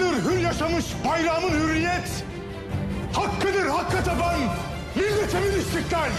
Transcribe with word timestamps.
Hakkıdır 0.00 0.30
hür 0.30 0.38
yaşamış 0.38 0.84
bayrağımın 1.08 1.50
hürriyet. 1.50 2.24
Hakkıdır 3.12 3.66
hakka 3.66 4.04
taban 4.04 4.40
milletimin 4.96 5.60
istiklal. 5.60 6.10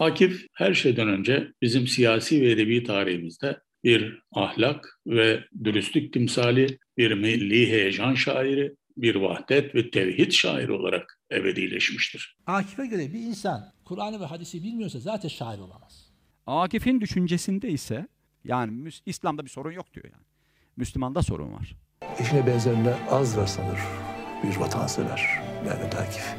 Akif 0.00 0.46
her 0.54 0.74
şeyden 0.74 1.08
önce 1.08 1.52
bizim 1.62 1.86
siyasi 1.86 2.42
ve 2.42 2.50
edebi 2.50 2.84
tarihimizde 2.84 3.60
bir 3.84 4.18
ahlak 4.32 5.00
ve 5.06 5.44
dürüstlük 5.64 6.12
timsali, 6.12 6.78
bir 6.98 7.12
milli 7.12 7.70
heyecan 7.70 8.14
şairi, 8.14 8.74
bir 8.96 9.14
vahdet 9.14 9.74
ve 9.74 9.90
tevhid 9.90 10.32
şairi 10.32 10.72
olarak 10.72 11.18
ebedileşmiştir. 11.32 12.36
Akif'e 12.46 12.86
göre 12.86 13.12
bir 13.12 13.20
insan 13.20 13.72
Kur'an'ı 13.84 14.20
ve 14.20 14.24
hadisi 14.24 14.62
bilmiyorsa 14.62 14.98
zaten 14.98 15.28
şair 15.28 15.58
olamaz. 15.58 16.12
Akif'in 16.46 17.00
düşüncesinde 17.00 17.68
ise 17.68 18.08
yani 18.44 18.90
İslam'da 19.06 19.44
bir 19.44 19.50
sorun 19.50 19.72
yok 19.72 19.94
diyor 19.94 20.04
yani. 20.04 20.33
Müslümanda 20.76 21.22
sorun 21.22 21.52
var. 21.54 21.76
Eşine 22.18 22.46
benzerine 22.46 22.94
az 23.10 23.36
rastlanır 23.36 23.78
bir 24.42 24.56
vatansever 24.56 25.42
Mehmet 25.64 25.94
Akif. 25.96 26.34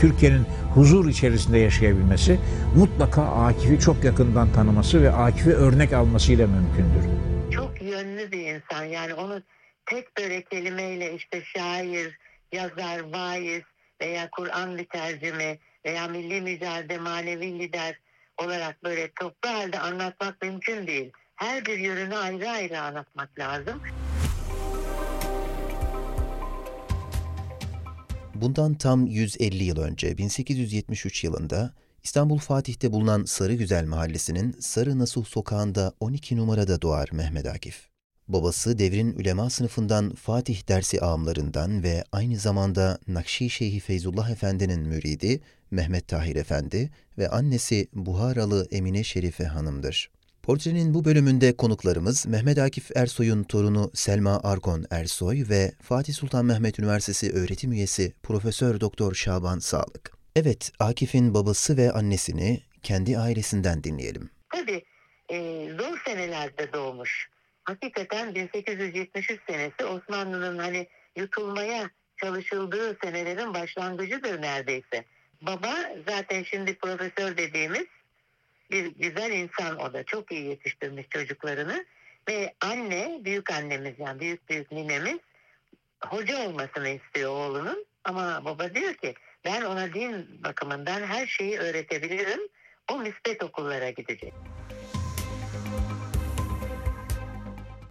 Türkiye'nin 0.00 0.44
huzur 0.74 1.08
içerisinde 1.08 1.58
yaşayabilmesi 1.58 2.40
mutlaka 2.76 3.22
Akif'i 3.22 3.80
çok 3.80 4.04
yakından 4.04 4.52
tanıması 4.52 5.02
ve 5.02 5.10
Akif'i 5.10 5.50
örnek 5.54 5.92
almasıyla 5.92 6.46
mümkündür. 6.46 7.04
çok 7.52 7.82
yönlü 7.82 8.32
bir 8.32 8.54
insan. 8.54 8.84
Yani 8.84 9.14
onu 9.14 9.42
tek 9.86 10.16
böyle 10.18 10.42
kelimeyle 10.42 11.14
işte 11.14 11.42
şair, 11.56 12.18
yazar, 12.52 13.00
vaiz 13.12 13.62
veya 14.00 14.28
Kur'an 14.30 14.70
mütercimi 14.70 15.58
veya 15.84 16.08
milli 16.08 16.40
mücadele 16.40 16.98
manevi 16.98 17.58
lider 17.58 17.98
olarak 18.38 18.84
böyle 18.84 19.10
toplu 19.20 19.50
halde 19.50 19.78
anlatmak 19.80 20.42
mümkün 20.42 20.86
değil. 20.86 21.12
Her 21.44 21.66
bir 21.66 21.78
yönünü 21.78 22.16
ayrı 22.16 22.50
ayrı 22.50 22.80
anlatmak 22.80 23.38
lazım. 23.38 23.80
Bundan 28.34 28.74
tam 28.74 29.06
150 29.06 29.64
yıl 29.64 29.78
önce 29.78 30.18
1873 30.18 31.24
yılında 31.24 31.74
İstanbul 32.02 32.38
Fatih'te 32.38 32.92
bulunan 32.92 33.24
Sarıgüzel 33.24 33.86
Mahallesi'nin 33.86 34.56
Sarı 34.60 34.98
Nasuh 34.98 35.24
Sokağı'nda 35.24 35.92
12 36.00 36.36
numarada 36.36 36.82
doğar 36.82 37.08
Mehmet 37.12 37.46
Akif. 37.46 37.88
Babası 38.28 38.78
devrin 38.78 39.12
ulema 39.18 39.50
sınıfından 39.50 40.14
Fatih 40.14 40.68
dersi 40.68 41.00
ağamlarından 41.00 41.82
ve 41.82 42.04
aynı 42.12 42.36
zamanda 42.36 42.98
Nakşi 43.08 43.50
Şeyhi 43.50 43.80
Feyzullah 43.80 44.30
Efendi'nin 44.30 44.80
müridi 44.80 45.40
Mehmet 45.70 46.08
Tahir 46.08 46.36
Efendi 46.36 46.90
ve 47.18 47.28
annesi 47.28 47.88
Buharalı 47.94 48.68
Emine 48.70 49.04
Şerife 49.04 49.44
Hanım'dır. 49.44 50.13
Portrenin 50.44 50.94
bu 50.94 51.04
bölümünde 51.04 51.56
konuklarımız 51.56 52.26
Mehmet 52.26 52.58
Akif 52.58 52.96
Ersoy'un 52.96 53.44
torunu 53.44 53.90
Selma 53.94 54.40
Argon 54.44 54.84
Ersoy 54.90 55.44
ve 55.50 55.72
Fatih 55.82 56.14
Sultan 56.14 56.44
Mehmet 56.44 56.78
Üniversitesi 56.78 57.32
öğretim 57.32 57.72
üyesi 57.72 58.12
Profesör 58.22 58.80
Doktor 58.80 59.14
Şaban 59.14 59.58
Sağlık. 59.58 60.12
Evet, 60.36 60.72
Akif'in 60.78 61.34
babası 61.34 61.76
ve 61.76 61.92
annesini 61.92 62.60
kendi 62.82 63.18
ailesinden 63.18 63.84
dinleyelim. 63.84 64.30
Tabii 64.52 64.84
e, 65.28 65.68
zor 65.78 66.00
senelerde 66.06 66.72
doğmuş. 66.72 67.28
Hakikaten 67.64 68.34
1873 68.34 69.40
senesi 69.48 69.84
Osmanlı'nın 69.84 70.58
hani 70.58 70.86
yutulmaya 71.16 71.90
çalışıldığı 72.16 72.96
senelerin 73.02 73.54
başlangıcıdır 73.54 74.42
neredeyse. 74.42 75.04
Baba 75.42 75.74
zaten 76.08 76.42
şimdi 76.42 76.78
profesör 76.78 77.36
dediğimiz 77.36 77.86
bir 78.70 78.86
güzel 78.86 79.30
insan 79.30 79.78
o 79.78 79.92
da. 79.92 80.04
Çok 80.04 80.32
iyi 80.32 80.44
yetiştirmiş 80.46 81.06
çocuklarını. 81.10 81.84
Ve 82.28 82.54
anne, 82.60 83.20
büyük 83.24 83.50
annemiz 83.50 83.94
yani 83.98 84.20
büyük 84.20 84.48
büyük 84.48 84.72
ninemiz 84.72 85.18
hoca 86.06 86.48
olmasını 86.48 86.88
istiyor 86.88 87.30
oğlunun. 87.30 87.86
Ama 88.04 88.44
baba 88.44 88.74
diyor 88.74 88.94
ki 88.94 89.14
ben 89.44 89.62
ona 89.62 89.94
din 89.94 90.42
bakımından 90.44 91.02
her 91.02 91.26
şeyi 91.26 91.58
öğretebilirim. 91.58 92.40
O 92.92 92.98
müspet 92.98 93.42
okullara 93.42 93.90
gidecek. 93.90 94.32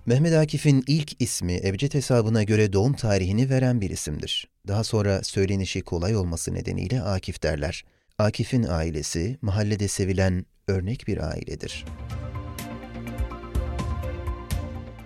Mehmet 0.05 0.33
Akif'in 0.33 0.83
ilk 0.87 1.21
ismi 1.21 1.59
Ebced 1.63 1.93
hesabına 1.93 2.43
göre 2.43 2.73
doğum 2.73 2.93
tarihini 2.93 3.49
veren 3.49 3.81
bir 3.81 3.89
isimdir. 3.89 4.47
Daha 4.67 4.83
sonra 4.83 5.23
söylenişi 5.23 5.81
kolay 5.81 6.15
olması 6.15 6.53
nedeniyle 6.53 7.01
Akif 7.01 7.43
derler. 7.43 7.83
Akif'in 8.23 8.63
ailesi 8.63 9.37
mahallede 9.41 9.87
sevilen 9.87 10.45
örnek 10.67 11.07
bir 11.07 11.31
ailedir. 11.31 11.85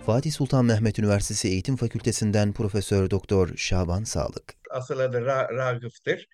Fatih 0.05 0.31
Sultan 0.31 0.65
Mehmet 0.65 0.99
Üniversitesi 0.99 1.47
Eğitim 1.47 1.75
Fakültesinden 1.75 2.53
Profesör 2.53 3.09
Doktor 3.09 3.49
Şaban 3.55 4.03
Sağlık. 4.03 4.53
asıl 4.71 4.99
adı 4.99 5.25
Ra 5.25 5.49
Ragıp'tır. 5.53 6.27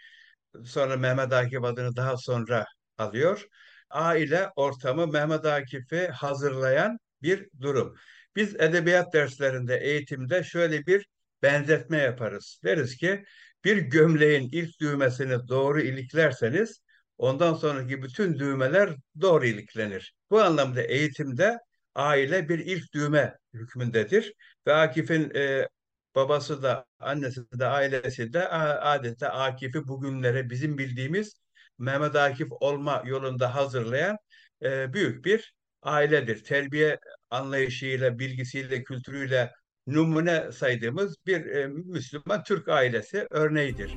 Sonra 0.65 0.97
Mehmet 0.97 1.33
Akif 1.33 1.63
adını 1.63 1.95
daha 1.95 2.17
sonra 2.17 2.65
alıyor. 2.97 3.45
Aile 3.89 4.49
ortamı 4.55 5.07
Mehmet 5.07 5.45
Akif'i 5.45 6.07
hazırlayan 6.07 6.97
bir 7.21 7.49
durum. 7.61 7.95
Biz 8.35 8.55
edebiyat 8.55 9.13
derslerinde, 9.13 9.77
eğitimde 9.77 10.43
şöyle 10.43 10.85
bir 10.85 11.07
benzetme 11.43 11.97
yaparız. 11.97 12.59
Deriz 12.63 12.97
ki 12.97 13.23
bir 13.63 13.77
gömleğin 13.77 14.49
ilk 14.51 14.79
düğmesini 14.79 15.47
doğru 15.47 15.81
iliklerseniz 15.81 16.81
ondan 17.17 17.53
sonraki 17.53 18.03
bütün 18.03 18.39
düğmeler 18.39 18.89
doğru 19.21 19.45
iliklenir. 19.45 20.13
Bu 20.29 20.41
anlamda 20.41 20.81
eğitimde 20.81 21.59
aile 21.95 22.49
bir 22.49 22.59
ilk 22.59 22.93
düğme 22.93 23.37
hükmündedir. 23.53 24.33
Ve 24.67 24.73
Akif'in 24.73 25.31
e, 25.35 25.67
babası 26.15 26.63
da 26.63 26.85
annesi 26.99 27.41
de 27.59 27.65
ailesi 27.65 28.33
de 28.33 28.47
adeta 28.49 29.29
Akif'i 29.29 29.87
bugünlere 29.87 30.49
bizim 30.49 30.77
bildiğimiz 30.77 31.33
Mehmet 31.79 32.15
Akif 32.15 32.47
olma 32.51 33.03
yolunda 33.05 33.55
hazırlayan 33.55 34.17
e, 34.63 34.93
büyük 34.93 35.25
bir 35.25 35.53
ailedir. 35.81 36.43
Terbiye 36.43 36.99
anlayışıyla, 37.29 38.19
bilgisiyle, 38.19 38.83
kültürüyle 38.83 39.51
numune 39.87 40.51
saydığımız 40.51 41.15
bir 41.27 41.45
e, 41.45 41.67
Müslüman 41.67 42.43
Türk 42.43 42.67
ailesi 42.69 43.27
örneğidir. 43.29 43.95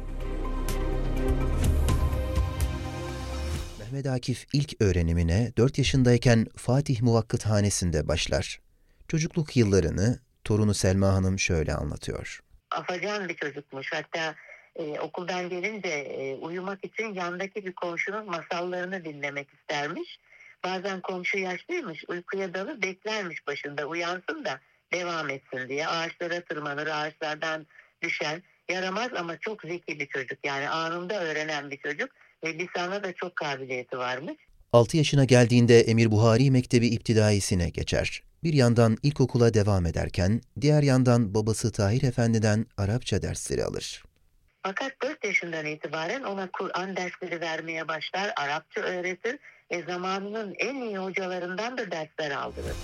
Mehmet 3.80 4.06
Akif 4.06 4.47
ilk 4.52 4.82
öğrenimine 4.82 5.52
4 5.56 5.78
yaşındayken 5.78 6.47
Fatih 6.56 7.02
Muvakkıt 7.02 7.47
Hanesi'nde 7.47 8.08
başlar. 8.08 8.60
Çocukluk 9.08 9.56
yıllarını 9.56 10.19
torunu 10.44 10.74
Selma 10.74 11.12
Hanım 11.12 11.38
şöyle 11.38 11.74
anlatıyor. 11.74 12.41
afacan 12.70 13.28
bir 13.28 13.34
çocukmuş. 13.34 13.92
Hatta 13.92 14.34
e, 14.76 15.00
okuldan 15.00 15.48
gelince 15.48 15.88
e, 15.88 16.34
uyumak 16.34 16.84
için 16.84 17.14
yandaki 17.14 17.66
bir 17.66 17.72
komşunun 17.72 18.26
masallarını 18.26 19.04
dinlemek 19.04 19.48
istermiş. 19.54 20.18
Bazen 20.64 21.00
komşu 21.00 21.38
yaşlıymış, 21.38 22.04
uykuya 22.08 22.54
dalıp 22.54 22.82
beklermiş 22.82 23.47
başında 23.47 23.86
uyansın 23.86 24.44
da 24.44 24.60
devam 24.92 25.30
etsin 25.30 25.69
diye. 25.69 25.86
Ağaçlara 25.86 26.41
tırmanır, 26.41 26.86
ağaçlardan 26.86 27.66
düşen, 28.02 28.42
yaramaz 28.69 29.08
ama 29.19 29.38
çok 29.38 29.62
zeki 29.62 30.00
bir 30.00 30.06
çocuk. 30.06 30.38
Yani 30.44 30.69
anında 30.69 31.22
öğrenen 31.22 31.70
bir 31.70 31.78
çocuk 31.78 32.10
ve 32.44 32.58
lisana 32.58 33.02
da 33.02 33.12
çok 33.12 33.36
kabiliyeti 33.36 33.98
varmış. 33.98 34.36
6 34.72 34.97
yaşına 34.97 35.24
geldiğinde 35.24 35.80
Emir 35.80 36.10
Buhari 36.10 36.50
Mektebi 36.50 36.86
İptidaisine 36.86 37.69
geçer. 37.69 38.22
Bir 38.44 38.52
yandan 38.52 38.97
ilkokula 39.02 39.54
devam 39.54 39.86
ederken 39.86 40.41
diğer 40.60 40.82
yandan 40.82 41.34
babası 41.34 41.72
Tahir 41.72 42.03
Efendi'den 42.03 42.66
Arapça 42.76 43.22
dersleri 43.22 43.64
alır. 43.64 44.04
Fakat 44.62 44.92
4 45.03 45.24
yaşından 45.24 45.66
itibaren 45.66 46.22
ona 46.22 46.48
Kur'an 46.53 46.97
dersleri 46.97 47.41
vermeye 47.41 47.88
başlar, 47.88 48.32
Arapça 48.36 48.80
öğretir 48.80 49.38
ve 49.72 49.82
zamanının 49.82 50.54
en 50.58 50.74
iyi 50.74 50.98
hocalarından 50.98 51.78
da 51.78 51.91
dersler 51.91 52.30
aldırır. 52.30 52.77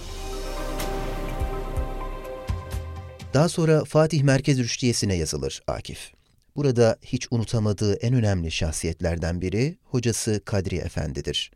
Daha 3.34 3.48
sonra 3.48 3.84
Fatih 3.84 4.22
Merkez 4.22 4.58
Rüştiyesi'ne 4.58 5.14
yazılır 5.14 5.62
Akif. 5.66 6.12
Burada 6.56 6.96
hiç 7.02 7.28
unutamadığı 7.30 7.94
en 7.94 8.14
önemli 8.14 8.50
şahsiyetlerden 8.50 9.40
biri 9.40 9.76
hocası 9.84 10.40
Kadri 10.44 10.76
Efendi'dir. 10.76 11.50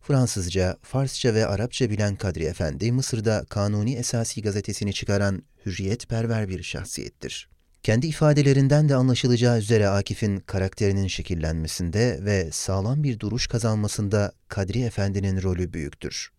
Fransızca, 0.00 0.76
Farsça 0.82 1.34
ve 1.34 1.46
Arapça 1.46 1.90
bilen 1.90 2.16
Kadri 2.16 2.44
Efendi, 2.44 2.92
Mısır'da 2.92 3.44
Kanuni 3.48 3.94
Esasi 3.94 4.42
gazetesini 4.42 4.92
çıkaran 4.92 5.42
hürriyetperver 5.66 6.48
bir 6.48 6.62
şahsiyettir. 6.62 7.48
Kendi 7.82 8.06
ifadelerinden 8.06 8.88
de 8.88 8.94
anlaşılacağı 8.94 9.58
üzere 9.58 9.88
Akif'in 9.88 10.40
karakterinin 10.40 11.06
şekillenmesinde 11.06 12.18
ve 12.24 12.48
sağlam 12.52 13.02
bir 13.02 13.20
duruş 13.20 13.46
kazanmasında 13.46 14.32
Kadri 14.48 14.80
Efendi'nin 14.80 15.42
rolü 15.42 15.72
büyüktür. 15.72 16.32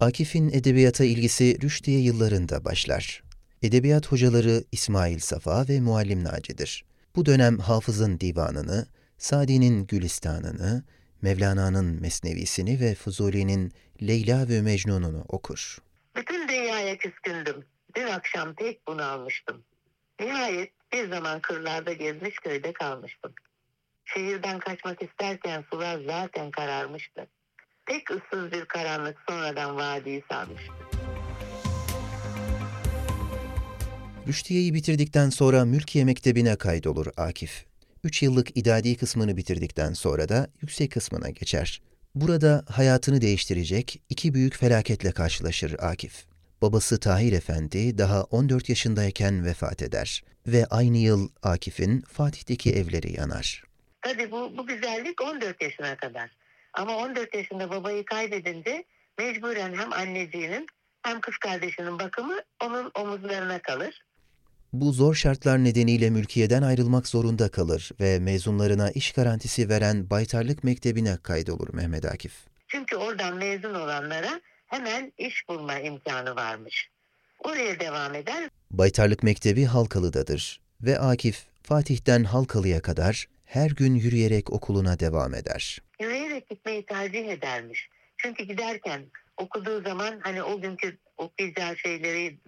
Akif'in 0.00 0.48
edebiyata 0.48 1.04
ilgisi 1.04 1.58
Rüşdiye 1.62 2.00
yıllarında 2.00 2.64
başlar. 2.64 3.31
Edebiyat 3.62 4.12
hocaları 4.12 4.64
İsmail 4.72 5.18
Safa 5.18 5.68
ve 5.68 5.80
Muallim 5.80 6.24
Naci'dir. 6.24 6.84
Bu 7.16 7.26
dönem 7.26 7.58
Hafız'ın 7.58 8.20
divanını, 8.20 8.86
Sadi'nin 9.18 9.86
Gülistan'ını, 9.86 10.84
Mevlana'nın 11.22 12.00
Mesnevisini 12.00 12.80
ve 12.80 12.94
Fuzuli'nin 12.94 13.72
Leyla 14.02 14.48
ve 14.48 14.62
Mecnun'unu 14.62 15.24
okur. 15.28 15.78
Bütün 16.16 16.48
dünyaya 16.48 16.98
küskündüm. 16.98 17.64
Dün 17.96 18.06
akşam 18.06 18.54
pek 18.54 18.86
bunu 18.86 19.02
almıştım. 19.04 19.64
Nihayet 20.20 20.72
bir 20.92 21.10
zaman 21.10 21.40
kırlarda 21.40 21.92
gezmiş 21.92 22.34
köyde 22.36 22.72
kalmıştım. 22.72 23.32
Şehirden 24.04 24.58
kaçmak 24.58 25.02
isterken 25.02 25.64
sular 25.70 26.00
zaten 26.06 26.50
kararmıştı. 26.50 27.26
Pek 27.86 28.10
ıssız 28.10 28.52
bir 28.52 28.64
karanlık 28.64 29.18
sonradan 29.28 29.76
vadiyi 29.76 30.22
sarmıştı. 30.30 30.91
Rüştiye'yi 34.28 34.74
bitirdikten 34.74 35.30
sonra 35.30 35.64
Mülkiye 35.64 36.04
Mektebi'ne 36.04 36.56
kaydolur 36.56 37.06
Akif. 37.16 37.64
Üç 38.04 38.22
yıllık 38.22 38.56
idadi 38.56 38.96
kısmını 38.96 39.36
bitirdikten 39.36 39.92
sonra 39.92 40.28
da 40.28 40.48
yüksek 40.60 40.92
kısmına 40.92 41.30
geçer. 41.30 41.82
Burada 42.14 42.64
hayatını 42.68 43.20
değiştirecek 43.20 44.02
iki 44.08 44.34
büyük 44.34 44.56
felaketle 44.56 45.12
karşılaşır 45.12 45.76
Akif. 45.78 46.24
Babası 46.62 47.00
Tahir 47.00 47.32
Efendi 47.32 47.98
daha 47.98 48.22
14 48.22 48.68
yaşındayken 48.68 49.44
vefat 49.44 49.82
eder 49.82 50.22
ve 50.46 50.66
aynı 50.66 50.96
yıl 50.98 51.28
Akif'in 51.42 52.00
Fatih'teki 52.00 52.72
evleri 52.72 53.16
yanar. 53.16 53.64
Tabii 54.02 54.30
bu, 54.30 54.58
bu 54.58 54.66
güzellik 54.66 55.22
14 55.22 55.62
yaşına 55.62 55.96
kadar. 55.96 56.30
Ama 56.72 56.96
14 56.96 57.34
yaşında 57.34 57.70
babayı 57.70 58.04
kaybedince 58.04 58.84
mecburen 59.18 59.74
hem 59.74 59.92
anneciğinin 59.92 60.66
hem 61.02 61.20
kız 61.20 61.36
kardeşinin 61.36 61.98
bakımı 61.98 62.40
onun 62.64 62.90
omuzlarına 62.94 63.62
kalır. 63.62 64.02
Bu 64.72 64.92
zor 64.92 65.14
şartlar 65.14 65.64
nedeniyle 65.64 66.10
mülkiyeden 66.10 66.62
ayrılmak 66.62 67.08
zorunda 67.08 67.48
kalır 67.48 67.90
ve 68.00 68.18
mezunlarına 68.18 68.90
iş 68.90 69.12
garantisi 69.12 69.68
veren 69.68 70.10
Baytarlık 70.10 70.64
Mektebi'ne 70.64 71.16
kaydolur 71.22 71.74
Mehmet 71.74 72.04
Akif. 72.04 72.32
Çünkü 72.68 72.96
oradan 72.96 73.36
mezun 73.36 73.74
olanlara 73.74 74.40
hemen 74.66 75.12
iş 75.18 75.48
bulma 75.48 75.78
imkanı 75.78 76.36
varmış. 76.36 76.90
Oraya 77.44 77.80
devam 77.80 78.14
eder. 78.14 78.48
Baytarlık 78.70 79.22
Mektebi 79.22 79.64
Halkalı'dadır 79.64 80.60
ve 80.80 80.98
Akif 80.98 81.46
Fatih'ten 81.62 82.24
Halkalı'ya 82.24 82.82
kadar 82.82 83.26
her 83.44 83.70
gün 83.70 83.94
yürüyerek 83.94 84.52
okuluna 84.52 85.00
devam 85.00 85.34
eder. 85.34 85.78
Yürüyerek 86.00 86.48
gitmeyi 86.48 86.86
tercih 86.86 87.28
edermiş. 87.28 87.88
Çünkü 88.16 88.44
giderken 88.44 89.02
okuduğu 89.36 89.82
zaman 89.82 90.20
hani 90.20 90.42
o 90.42 90.60
günkü 90.60 90.98
okuyacağı 91.16 91.76
şeyleri, 91.76 92.38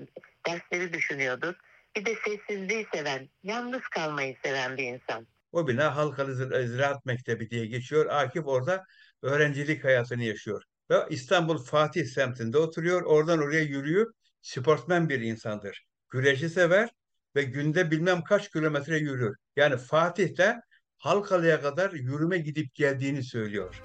dersleri 0.47 0.93
düşünüyordur. 0.93 1.55
Bir 1.97 2.05
de 2.07 2.15
sessizliği 2.25 2.87
seven, 2.95 3.29
yalnız 3.43 3.83
kalmayı 3.83 4.37
seven 4.45 4.77
bir 4.77 4.83
insan. 4.85 5.27
O 5.53 5.69
bina 5.69 5.97
Halkalı 5.97 6.31
Zira- 6.33 6.67
Ziraat 6.67 7.05
Mektebi 7.05 7.51
diye 7.51 7.67
geçiyor. 7.67 8.07
Akif 8.07 8.47
orada 8.47 8.85
öğrencilik 9.23 9.85
hayatını 9.85 10.25
yaşıyor. 10.25 10.63
Ve 10.91 10.97
İstanbul 11.11 11.59
Fatih 11.59 12.07
semtinde 12.07 12.59
oturuyor. 12.59 13.03
Oradan 13.03 13.39
oraya 13.39 13.63
yürüyüp 13.63 14.09
sportmen 14.43 15.09
bir 15.09 15.21
insandır. 15.21 15.85
Güreşi 16.11 16.49
sever 16.49 16.89
ve 17.37 17.43
günde 17.43 17.91
bilmem 17.91 18.25
kaç 18.25 18.51
kilometre 18.51 18.99
yürür. 18.99 19.37
Yani 19.57 19.77
Fatih'ten 19.77 20.61
Halkalı'ya 20.99 21.61
kadar 21.61 21.93
yürüme 21.93 22.39
gidip 22.39 22.75
geldiğini 22.75 23.23
söylüyor. 23.23 23.83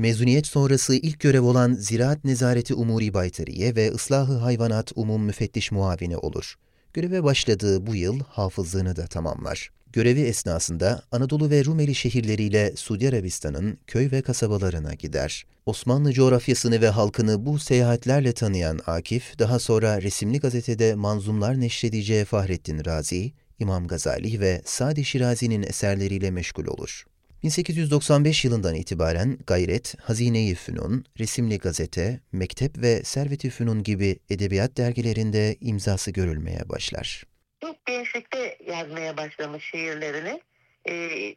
Mezuniyet 0.00 0.46
sonrası 0.46 0.94
ilk 0.94 1.20
görev 1.20 1.42
olan 1.42 1.74
Ziraat 1.74 2.24
Nezareti 2.24 2.74
Umuri 2.74 3.14
Baytariye 3.14 3.76
ve 3.76 3.92
Islahı 3.92 4.36
Hayvanat 4.36 4.92
Umum 4.96 5.22
Müfettiş 5.22 5.72
Muavini 5.72 6.16
olur. 6.16 6.54
Göreve 6.94 7.24
başladığı 7.24 7.86
bu 7.86 7.94
yıl 7.94 8.20
hafızlığını 8.20 8.96
da 8.96 9.06
tamamlar. 9.06 9.70
Görevi 9.92 10.20
esnasında 10.20 11.02
Anadolu 11.12 11.50
ve 11.50 11.64
Rumeli 11.64 11.94
şehirleriyle 11.94 12.76
Suudi 12.76 13.08
Arabistan'ın 13.08 13.78
köy 13.86 14.10
ve 14.10 14.22
kasabalarına 14.22 14.94
gider. 14.94 15.46
Osmanlı 15.66 16.12
coğrafyasını 16.12 16.80
ve 16.80 16.88
halkını 16.88 17.46
bu 17.46 17.58
seyahatlerle 17.58 18.32
tanıyan 18.32 18.80
Akif, 18.86 19.38
daha 19.38 19.58
sonra 19.58 20.02
resimli 20.02 20.40
gazetede 20.40 20.94
manzumlar 20.94 21.60
neşredeceği 21.60 22.24
Fahrettin 22.24 22.84
Razi, 22.84 23.32
İmam 23.58 23.86
Gazali 23.86 24.40
ve 24.40 24.62
Sadi 24.64 25.04
Şirazi'nin 25.04 25.62
eserleriyle 25.62 26.30
meşgul 26.30 26.66
olur. 26.66 27.04
1895 27.42 28.44
yılından 28.44 28.74
itibaren 28.74 29.38
Gayret, 29.46 29.94
Hazine-i 30.00 30.54
Fünun, 30.54 31.04
Resimli 31.18 31.58
Gazete, 31.58 32.20
Mektep 32.32 32.78
ve 32.78 33.02
Servet-i 33.04 33.50
Fünun 33.50 33.82
gibi 33.82 34.18
edebiyat 34.30 34.76
dergilerinde 34.76 35.56
imzası 35.60 36.10
görülmeye 36.10 36.68
başlar. 36.68 37.24
Çok 37.60 37.86
gençlikte 37.86 38.58
yazmaya 38.66 39.16
başlamış 39.16 39.64
şiirlerini. 39.64 40.40
Ee, 40.88 41.34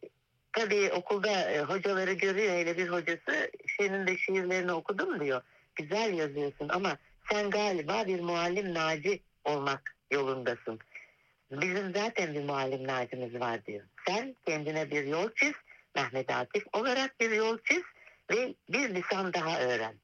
tabii 0.53 0.91
okulda 0.91 1.51
e, 1.51 1.61
hocaları 1.61 2.13
görüyor. 2.13 2.53
Hele 2.53 2.77
bir 2.77 2.89
hocası 2.89 3.51
senin 3.77 4.07
de 4.07 4.17
şiirlerini 4.17 4.71
okudum 4.71 5.19
diyor. 5.19 5.41
Güzel 5.75 6.13
yazıyorsun 6.13 6.69
ama 6.69 6.97
sen 7.31 7.49
galiba 7.49 8.07
bir 8.07 8.19
muallim 8.19 8.73
naci 8.73 9.19
olmak 9.45 9.95
yolundasın. 10.11 10.79
Bizim 11.51 11.93
zaten 11.95 12.33
bir 12.33 12.43
muallim 12.43 12.87
nacimiz 12.87 13.39
var 13.39 13.65
diyor. 13.65 13.83
Sen 14.07 14.35
kendine 14.45 14.91
bir 14.91 15.03
yol 15.03 15.29
çiz. 15.35 15.53
Mehmet 15.95 16.31
Akif 16.31 16.63
olarak 16.73 17.19
bir 17.19 17.31
yol 17.31 17.57
çiz 17.63 17.83
ve 18.31 18.55
bir 18.69 18.95
lisan 18.95 19.33
daha 19.33 19.61
öğren. 19.61 19.95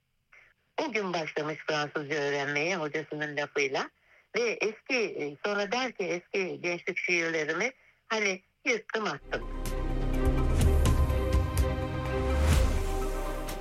O 0.81 0.91
gün 0.91 1.13
başlamış 1.13 1.57
Fransızca 1.67 2.15
öğrenmeye 2.15 2.77
hocasının 2.77 3.37
lafıyla 3.37 3.89
ve 4.37 4.41
eski 4.61 4.95
e, 4.95 5.37
sonra 5.45 5.71
der 5.71 5.91
ki 5.91 6.03
eski 6.03 6.61
gençlik 6.61 6.97
şiirlerimi 6.97 7.71
hani 8.07 8.41
yırttım 8.65 9.05
attım. 9.05 9.59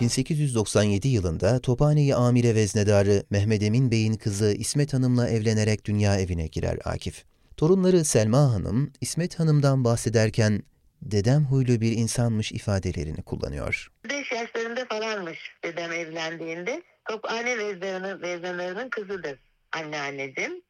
1897 0.00 1.08
yılında 1.08 1.60
Tophane'yi 1.60 2.14
amire 2.14 2.54
veznedarı 2.54 3.24
Mehmet 3.30 3.62
Emin 3.62 3.90
Bey'in 3.90 4.14
kızı 4.14 4.54
İsmet 4.58 4.94
Hanım'la 4.94 5.28
evlenerek 5.28 5.84
dünya 5.84 6.20
evine 6.20 6.46
girer 6.46 6.78
Akif. 6.84 7.24
Torunları 7.56 8.04
Selma 8.04 8.38
Hanım, 8.38 8.92
İsmet 9.00 9.38
Hanım'dan 9.38 9.84
bahsederken 9.84 10.62
dedem 11.02 11.44
huylu 11.44 11.80
bir 11.80 11.92
insanmış 11.92 12.52
ifadelerini 12.52 13.22
kullanıyor. 13.22 13.88
5 14.10 14.32
yaşlarında 14.32 14.84
falanmış 14.84 15.52
dedem 15.64 15.92
evlendiğinde. 15.92 16.82
Tophane 17.08 17.58
veznedarının, 17.58 18.22
veznedarının 18.22 18.88
kızıdır 18.88 19.38
anneanneciğim. 19.72 20.62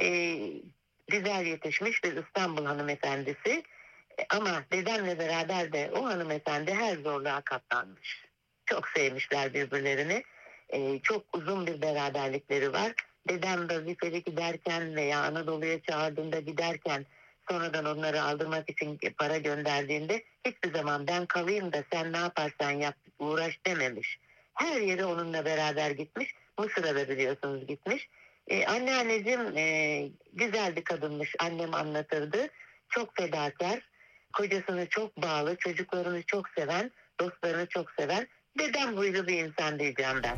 Ee, 0.00 0.38
güzel 1.08 1.46
yetişmiş 1.46 2.04
bir 2.04 2.16
İstanbul 2.24 2.64
hanımefendisi. 2.64 3.62
E, 4.18 4.26
Ama 4.30 4.64
dedemle 4.72 5.18
beraber 5.18 5.72
de 5.72 5.90
o 5.94 6.04
hanımefendi 6.04 6.74
her 6.74 6.96
zorluğa 6.96 7.40
katlanmış. 7.40 8.24
Çok 8.66 8.88
sevmişler 8.88 9.54
birbirlerini. 9.54 10.22
Ee, 10.70 10.98
çok 11.02 11.36
uzun 11.36 11.66
bir 11.66 11.82
beraberlikleri 11.82 12.72
var. 12.72 12.92
Dedem 13.28 13.68
vazifeli 13.70 14.24
giderken 14.24 14.96
veya 14.96 15.20
Anadolu'ya 15.20 15.82
çağırdığında 15.82 16.40
giderken 16.40 17.06
sonradan 17.50 17.84
onları 17.84 18.22
aldırmak 18.22 18.70
için 18.70 19.00
para 19.18 19.38
gönderdiğinde 19.38 20.24
hiçbir 20.46 20.72
zaman 20.72 21.06
ben 21.06 21.26
kalayım 21.26 21.72
da 21.72 21.84
sen 21.92 22.12
ne 22.12 22.18
yaparsan 22.18 22.70
yap 22.70 22.94
uğraş 23.18 23.58
dememiş. 23.66 24.18
Her 24.54 24.80
yere 24.80 25.04
onunla 25.04 25.44
beraber 25.44 25.90
gitmiş. 25.90 26.34
Mısır'a 26.58 26.94
da 26.94 27.08
biliyorsunuz 27.08 27.66
gitmiş. 27.66 28.08
Ee, 28.48 28.66
anneanneciğim 28.66 29.56
e, 29.56 30.08
güzel 30.32 30.76
bir 30.76 30.84
kadınmış. 30.84 31.34
Annem 31.38 31.74
anlatırdı. 31.74 32.48
Çok 32.88 33.16
fedakar. 33.16 33.80
Kocasını 34.32 34.86
çok 34.88 35.22
bağlı. 35.22 35.56
Çocuklarını 35.56 36.22
çok 36.22 36.48
seven. 36.58 36.90
Dostlarını 37.20 37.66
çok 37.66 37.90
seven. 37.98 38.28
Dedem 38.58 38.96
huylu 38.96 39.26
bir 39.26 39.44
insan 39.44 39.78
diyeceğim 39.78 40.20
ben. 40.22 40.36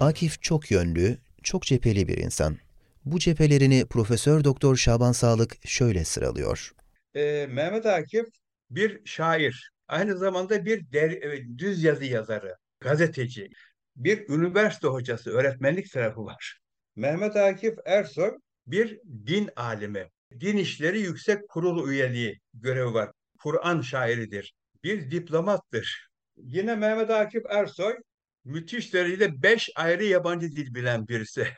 Akif 0.00 0.42
çok 0.42 0.70
yönlü, 0.70 1.18
çok 1.42 1.62
cepheli 1.62 2.08
bir 2.08 2.18
insan. 2.18 2.58
Bu 3.12 3.18
cephelerini 3.18 3.86
Profesör 3.90 4.44
Doktor 4.44 4.76
Şaban 4.76 5.12
Sağlık 5.12 5.56
şöyle 5.64 6.04
sıralıyor. 6.04 6.72
Ee, 7.14 7.46
Mehmet 7.50 7.86
Akif 7.86 8.26
bir 8.70 9.00
şair. 9.04 9.70
Aynı 9.88 10.18
zamanda 10.18 10.64
bir 10.64 10.92
der, 10.92 11.10
e, 11.10 11.58
düz 11.58 11.82
yazı 11.82 12.04
yazarı, 12.04 12.56
gazeteci. 12.80 13.48
Bir 13.96 14.28
üniversite 14.28 14.88
hocası, 14.88 15.30
öğretmenlik 15.30 15.92
tarafı 15.92 16.24
var. 16.24 16.58
Mehmet 16.96 17.36
Akif 17.36 17.74
Ersoy 17.86 18.30
bir 18.66 19.00
din 19.26 19.50
alimi. 19.56 20.08
Din 20.40 20.56
İşleri 20.56 21.00
Yüksek 21.00 21.48
Kurulu 21.48 21.92
üyeliği 21.92 22.40
görevi 22.54 22.94
var. 22.94 23.10
Kur'an 23.38 23.80
şairidir. 23.80 24.54
Bir 24.84 25.10
diplomattır. 25.10 26.08
Yine 26.36 26.74
Mehmet 26.76 27.10
Akif 27.10 27.42
Ersoy 27.50 27.94
müthiş 28.44 28.94
derecede 28.94 29.42
beş 29.42 29.70
ayrı 29.76 30.04
yabancı 30.04 30.46
dil 30.52 30.74
bilen 30.74 31.08
birisi. 31.08 31.48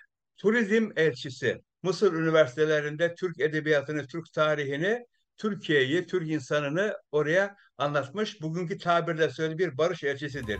Turizm 0.41 0.91
elçisi. 0.97 1.63
Mısır 1.83 2.13
üniversitelerinde 2.13 3.15
Türk 3.15 3.41
edebiyatını, 3.41 4.07
Türk 4.07 4.33
tarihini, 4.33 5.07
Türkiye'yi, 5.37 6.07
Türk 6.07 6.31
insanını 6.31 6.97
oraya 7.13 7.57
anlatmış. 7.79 8.43
Bugünkü 8.43 8.79
tabirle 8.79 9.31
söyle 9.31 9.59
bir 9.59 9.79
barış 9.79 10.05
elçisidir. 10.05 10.59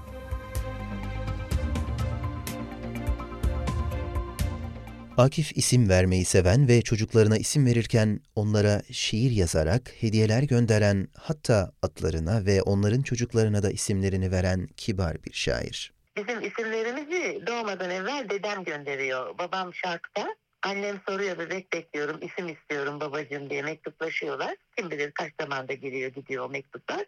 Akif 5.17 5.57
isim 5.57 5.89
vermeyi 5.89 6.25
seven 6.25 6.69
ve 6.69 6.83
çocuklarına 6.83 7.39
isim 7.39 7.67
verirken 7.67 8.21
onlara 8.37 8.83
şiir 8.91 9.31
yazarak 9.31 9.93
hediyeler 10.01 10.43
gönderen 10.43 11.09
hatta 11.15 11.73
atlarına 11.83 12.47
ve 12.47 12.63
onların 12.63 13.03
çocuklarına 13.03 13.63
da 13.63 13.71
isimlerini 13.71 14.31
veren 14.31 14.67
kibar 14.77 15.25
bir 15.25 15.33
şair. 15.33 16.00
Bizim 16.17 16.41
isimlerimizi 16.45 17.47
doğmadan 17.47 17.91
evvel 17.91 18.29
dedem 18.29 18.65
gönderiyor. 18.65 19.39
Babam 19.39 19.75
şarkta. 19.75 20.37
Annem 20.63 21.01
soruyor 21.09 21.39
bebek 21.39 21.73
bekliyorum, 21.73 22.19
isim 22.23 22.49
istiyorum 22.49 23.01
babacığım 23.01 23.51
diye 23.51 23.63
mektuplaşıyorlar. 23.63 24.57
Kim 24.77 24.91
bilir 24.91 25.11
kaç 25.13 25.33
zamanda 25.41 25.73
geliyor 25.73 26.11
gidiyor 26.11 26.45
o 26.45 26.49
mektuplar. 26.49 27.05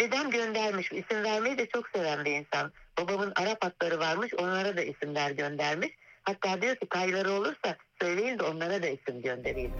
Dedem 0.00 0.30
göndermiş. 0.30 0.92
İsim 0.92 1.24
vermeyi 1.24 1.58
de 1.58 1.66
çok 1.66 1.88
seven 1.88 2.24
bir 2.24 2.30
insan. 2.32 2.72
Babamın 2.98 3.32
Arap 3.36 3.64
atları 3.64 3.98
varmış. 3.98 4.34
Onlara 4.34 4.76
da 4.76 4.82
isimler 4.82 5.30
göndermiş. 5.30 5.90
Hatta 6.22 6.62
diyor 6.62 6.76
ki 6.76 6.86
kayları 6.86 7.30
olursa 7.32 7.76
söyleyin 8.02 8.38
de 8.38 8.42
onlara 8.42 8.82
da 8.82 8.86
isim 8.86 9.22
göndereyim. 9.22 9.72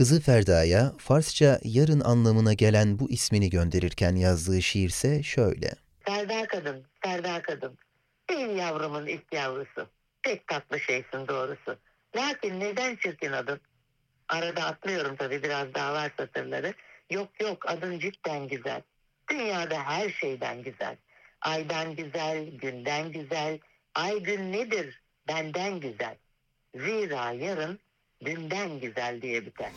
Kızı 0.00 0.20
Ferda'ya 0.20 0.92
Farsça 0.98 1.60
yarın 1.64 2.00
anlamına 2.00 2.52
gelen 2.52 2.98
bu 2.98 3.10
ismini 3.10 3.50
gönderirken 3.50 4.16
yazdığı 4.16 4.62
şiirse 4.62 5.22
şöyle. 5.22 5.70
Serdar 6.08 6.48
kadın, 6.48 6.86
Serdar 7.04 7.42
kadın. 7.42 7.78
Ey 8.28 8.46
yavrumun 8.46 9.06
ilk 9.06 9.32
yavrusu. 9.32 9.88
Pek 10.22 10.46
tatlı 10.46 10.80
şeysin 10.80 11.28
doğrusu. 11.28 11.78
Lakin 12.16 12.60
neden 12.60 12.96
çirkin 12.96 13.32
adın? 13.32 13.60
Arada 14.28 14.64
atlıyorum 14.64 15.16
tabii 15.16 15.42
biraz 15.42 15.74
daha 15.74 15.92
var 15.92 16.12
satırları. 16.16 16.74
Yok 17.10 17.28
yok 17.40 17.68
adın 17.68 17.98
cidden 17.98 18.48
güzel. 18.48 18.82
Dünyada 19.30 19.82
her 19.82 20.10
şeyden 20.10 20.62
güzel. 20.62 20.96
Aydan 21.40 21.96
güzel, 21.96 22.50
günden 22.50 23.12
güzel. 23.12 23.58
Ay 23.94 24.22
gün 24.22 24.52
nedir? 24.52 25.02
Benden 25.28 25.80
güzel. 25.80 26.16
Zira 26.74 27.30
yarın 27.30 27.78
dünden 28.24 28.80
güzel 28.80 29.22
diye 29.22 29.46
biter. 29.46 29.72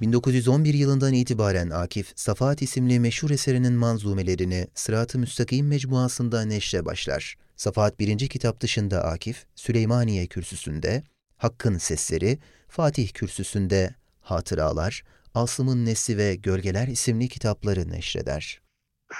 1911 0.00 0.74
yılından 0.74 1.12
itibaren 1.12 1.70
Akif, 1.70 2.12
Safahat 2.16 2.62
isimli 2.62 3.00
meşhur 3.00 3.30
eserinin 3.30 3.72
manzumelerini 3.72 4.66
Sırat-ı 4.74 5.18
Müstakim 5.18 5.66
mecmuasında 5.66 6.44
neşre 6.44 6.84
başlar. 6.84 7.36
Safahat 7.56 7.98
birinci 7.98 8.28
kitap 8.28 8.60
dışında 8.60 9.04
Akif, 9.04 9.46
Süleymaniye 9.54 10.26
kürsüsünde, 10.26 11.02
Hakkın 11.36 11.78
Sesleri, 11.78 12.38
Fatih 12.68 13.12
kürsüsünde 13.12 13.94
Hatıralar, 14.20 15.02
Asım'ın 15.34 15.84
Nesli 15.84 16.16
ve 16.16 16.34
Gölgeler 16.34 16.88
isimli 16.88 17.28
kitapları 17.28 17.90
neşreder. 17.90 18.60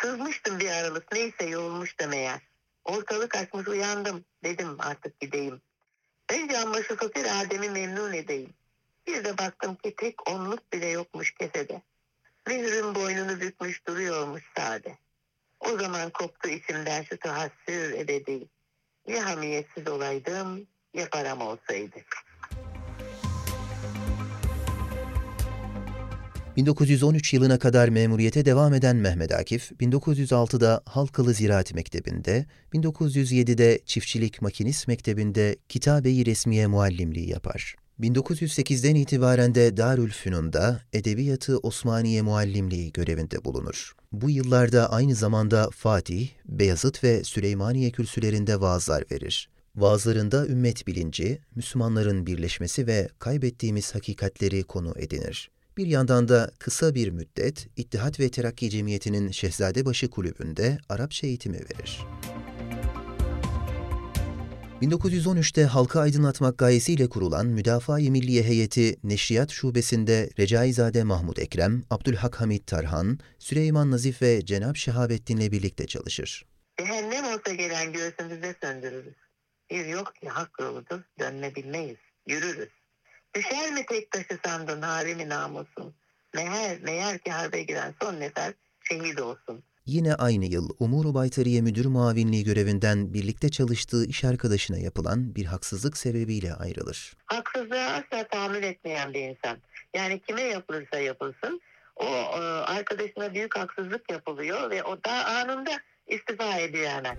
Sızmıştım 0.01 0.61
bir 0.61 0.71
aralık 0.71 1.13
neyse 1.13 1.45
yoğulmuş 1.45 2.01
da 2.01 2.07
meğer. 2.07 2.52
Ortalık 2.85 3.37
açmış 3.37 3.69
uyandım 3.69 4.25
dedim 4.45 4.77
artık 4.79 5.21
gideyim. 5.21 5.61
Önce 6.33 6.59
amma 6.59 6.83
şu 6.83 6.97
fakir 6.97 7.41
Adem'i 7.41 7.71
memnun 7.71 8.13
edeyim. 8.13 8.55
Bir 9.07 9.25
de 9.25 9.39
baktım 9.39 9.75
ki 9.75 9.95
tek 9.97 10.31
onluk 10.31 10.73
bile 10.73 10.87
yokmuş 10.87 11.35
kesede. 11.35 11.83
Mührün 12.47 12.95
boynunu 12.95 13.41
bükmüş 13.41 13.87
duruyormuş 13.87 14.43
sade. 14.57 14.99
O 15.61 15.79
zaman 15.79 16.11
koptu 16.11 16.49
içimden 16.49 17.03
şu 17.03 17.19
tahassür 17.19 17.93
ebedi. 17.93 18.49
Ya 19.07 19.27
hamiyetsiz 19.27 19.89
olaydım 19.89 20.67
ya 20.95 21.11
param 21.11 21.41
olsaydı. 21.41 21.97
1913 26.57 27.35
yılına 27.35 27.59
kadar 27.59 27.89
memuriyete 27.89 28.45
devam 28.45 28.75
eden 28.75 28.97
Mehmet 28.97 29.33
Akif, 29.33 29.73
1906'da 29.73 30.83
Halkalı 30.87 31.35
Ziraat 31.35 31.75
Mektebi'nde, 31.75 32.47
1907'de 32.75 33.81
Çiftçilik 33.87 34.43
Makinist 34.43 34.89
Mektebi'nde 34.89 35.57
Kitabe-i 35.69 36.27
Resmiye 36.27 36.67
muallimliği 36.67 37.31
yapar. 37.31 37.75
1908'den 38.01 38.95
itibaren 38.95 39.55
de 39.55 39.77
Darülfünun'da 39.77 40.81
Edebiyatı 40.93 41.59
Osmaniye 41.59 42.23
muallimliği 42.23 42.93
görevinde 42.93 43.45
bulunur. 43.45 43.93
Bu 44.13 44.31
yıllarda 44.31 44.93
aynı 44.93 45.15
zamanda 45.15 45.71
Fatih, 45.71 46.29
Beyazıt 46.45 47.05
ve 47.05 47.25
Süleymaniye 47.25 47.91
kürsülerinde 47.91 48.61
vaazlar 48.61 49.05
verir. 49.11 49.49
Vaazlarında 49.77 50.47
ümmet 50.47 50.87
bilinci, 50.87 51.39
Müslümanların 51.55 52.27
birleşmesi 52.27 52.87
ve 52.87 53.09
kaybettiğimiz 53.19 53.95
hakikatleri 53.95 54.63
konu 54.63 54.95
edinir. 54.97 55.51
Bir 55.77 55.87
yandan 55.87 56.29
da 56.29 56.51
kısa 56.59 56.95
bir 56.95 57.09
müddet 57.09 57.67
İttihat 57.77 58.21
ve 58.21 58.31
Terakki 58.31 58.71
Cemiyeti'nin 58.71 59.31
Şehzadebaşı 59.31 60.11
Kulübü'nde 60.11 60.79
Arapça 60.89 61.27
eğitimi 61.27 61.57
verir. 61.57 62.01
1913'te 64.83 65.65
halka 65.65 66.01
aydınlatmak 66.01 66.59
gayesiyle 66.59 67.09
kurulan 67.09 67.47
Müdafaa-i 67.47 68.11
Milliye 68.11 68.43
Heyeti 68.43 68.97
Neşriyat 69.05 69.51
Şubesi'nde 69.51 70.31
Recaizade 70.39 71.05
Mahmud 71.05 71.37
Ekrem, 71.37 71.83
Abdülhak 71.91 72.41
Hamid 72.41 72.65
Tarhan, 72.67 73.19
Süleyman 73.39 73.91
Nazif 73.91 74.23
ve 74.23 74.45
Cenab 74.45 74.77
Şehabettin'le 74.77 75.53
birlikte 75.53 75.87
çalışır. 75.87 76.47
Cehennem 76.79 77.25
olsa 77.25 77.55
gelen 77.55 77.93
göğsümüzde 77.93 78.55
söndürürüz. 78.63 79.15
Bir 79.71 79.87
yok 79.87 80.15
ki 80.15 80.29
hak 80.29 80.51
yoludur, 80.61 81.01
dönme 81.21 81.55
bilmeyiz, 81.55 81.99
yürürüz. 82.27 82.82
Düşer 83.35 83.73
mi 83.73 83.87
tek 83.87 84.11
taşı 84.11 84.39
sandın 84.45 84.83
harimi 84.83 85.29
namusun? 85.29 85.95
Meğer, 86.35 86.81
meğer 86.81 87.19
ki 87.19 87.31
harbe 87.31 87.63
giren 87.63 87.95
son 88.03 88.21
nefer 88.21 88.55
şehit 88.83 89.21
olsun. 89.21 89.63
Yine 89.87 90.15
aynı 90.15 90.45
yıl 90.45 90.69
Umuru 90.79 91.15
Baytariye 91.15 91.61
Müdür 91.61 91.87
Muavinliği 91.87 92.45
görevinden 92.45 93.15
birlikte 93.15 93.49
çalıştığı 93.49 94.05
iş 94.07 94.25
arkadaşına 94.25 94.79
yapılan 94.79 95.35
bir 95.35 95.45
haksızlık 95.45 95.97
sebebiyle 95.97 96.55
ayrılır. 96.55 97.17
Haksızlığa 97.27 97.87
asla 97.87 98.29
tahammül 98.29 98.63
etmeyen 98.63 99.15
bir 99.15 99.21
insan. 99.21 99.59
Yani 99.95 100.21
kime 100.21 100.43
yapılırsa 100.43 100.99
yapılsın 100.99 101.61
o 101.97 102.07
e, 102.07 102.41
arkadaşına 102.77 103.35
büyük 103.35 103.59
haksızlık 103.59 104.11
yapılıyor 104.11 104.71
ve 104.71 104.83
o 104.83 105.05
da 105.05 105.27
anında 105.27 105.71
istifa 106.07 106.57
ediyor 106.59 106.91
hemen. 106.91 107.17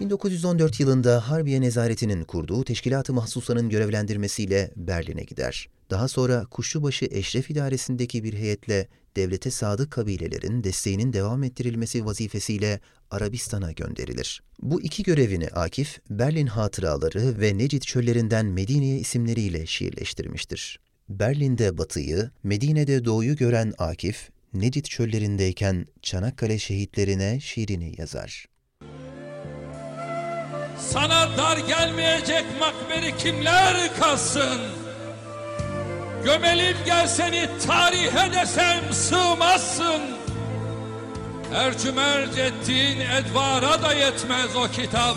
1914 0.00 0.80
yılında 0.80 1.30
Harbiye 1.30 1.60
Nezareti'nin 1.60 2.24
kurduğu 2.24 2.64
Teşkilat-ı 2.64 3.12
Mahsusa'nın 3.12 3.68
görevlendirmesiyle 3.68 4.70
Berlin'e 4.76 5.22
gider. 5.22 5.68
Daha 5.90 6.08
sonra 6.08 6.44
Kuşçubaşı 6.50 7.08
Eşref 7.10 7.50
İdaresi'ndeki 7.50 8.24
bir 8.24 8.34
heyetle 8.34 8.88
devlete 9.16 9.50
sadık 9.50 9.90
kabilelerin 9.90 10.64
desteğinin 10.64 11.12
devam 11.12 11.42
ettirilmesi 11.42 12.06
vazifesiyle 12.06 12.80
Arabistan'a 13.10 13.72
gönderilir. 13.72 14.42
Bu 14.62 14.82
iki 14.82 15.02
görevini 15.02 15.48
Akif, 15.48 16.00
Berlin 16.10 16.46
Hatıraları 16.46 17.40
ve 17.40 17.58
Necid 17.58 17.82
Çöllerinden 17.82 18.46
Medine'ye 18.46 18.98
isimleriyle 18.98 19.66
şiirleştirmiştir. 19.66 20.80
Berlin'de 21.08 21.78
batıyı, 21.78 22.30
Medine'de 22.42 23.04
doğuyu 23.04 23.36
gören 23.36 23.72
Akif, 23.78 24.28
Necid 24.54 24.84
çöllerindeyken 24.84 25.86
Çanakkale 26.02 26.58
şehitlerine 26.58 27.40
şiirini 27.40 27.94
yazar. 27.98 28.46
Sana 30.78 31.36
dar 31.38 31.56
gelmeyecek 31.56 32.44
makberi 32.60 33.16
kimler 33.16 33.76
kalsın? 34.00 34.60
Gömelim 36.24 36.76
gel 36.86 37.06
seni 37.06 37.48
tarihe 37.66 38.32
desem 38.32 38.92
sığmazsın. 38.92 40.02
Ercümerc 41.54 42.42
ettiğin 42.42 43.00
edvara 43.00 43.82
da 43.82 43.92
yetmez 43.92 44.56
o 44.56 44.68
kitap. 44.68 45.16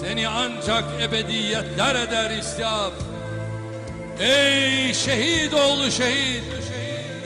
Seni 0.00 0.28
ancak 0.28 0.84
ebediyetler 1.02 1.94
eder 1.94 2.30
istihap. 2.30 2.92
Ey 4.20 4.94
şehit 4.94 5.54
oğlu 5.54 5.90
şehit, 5.90 6.44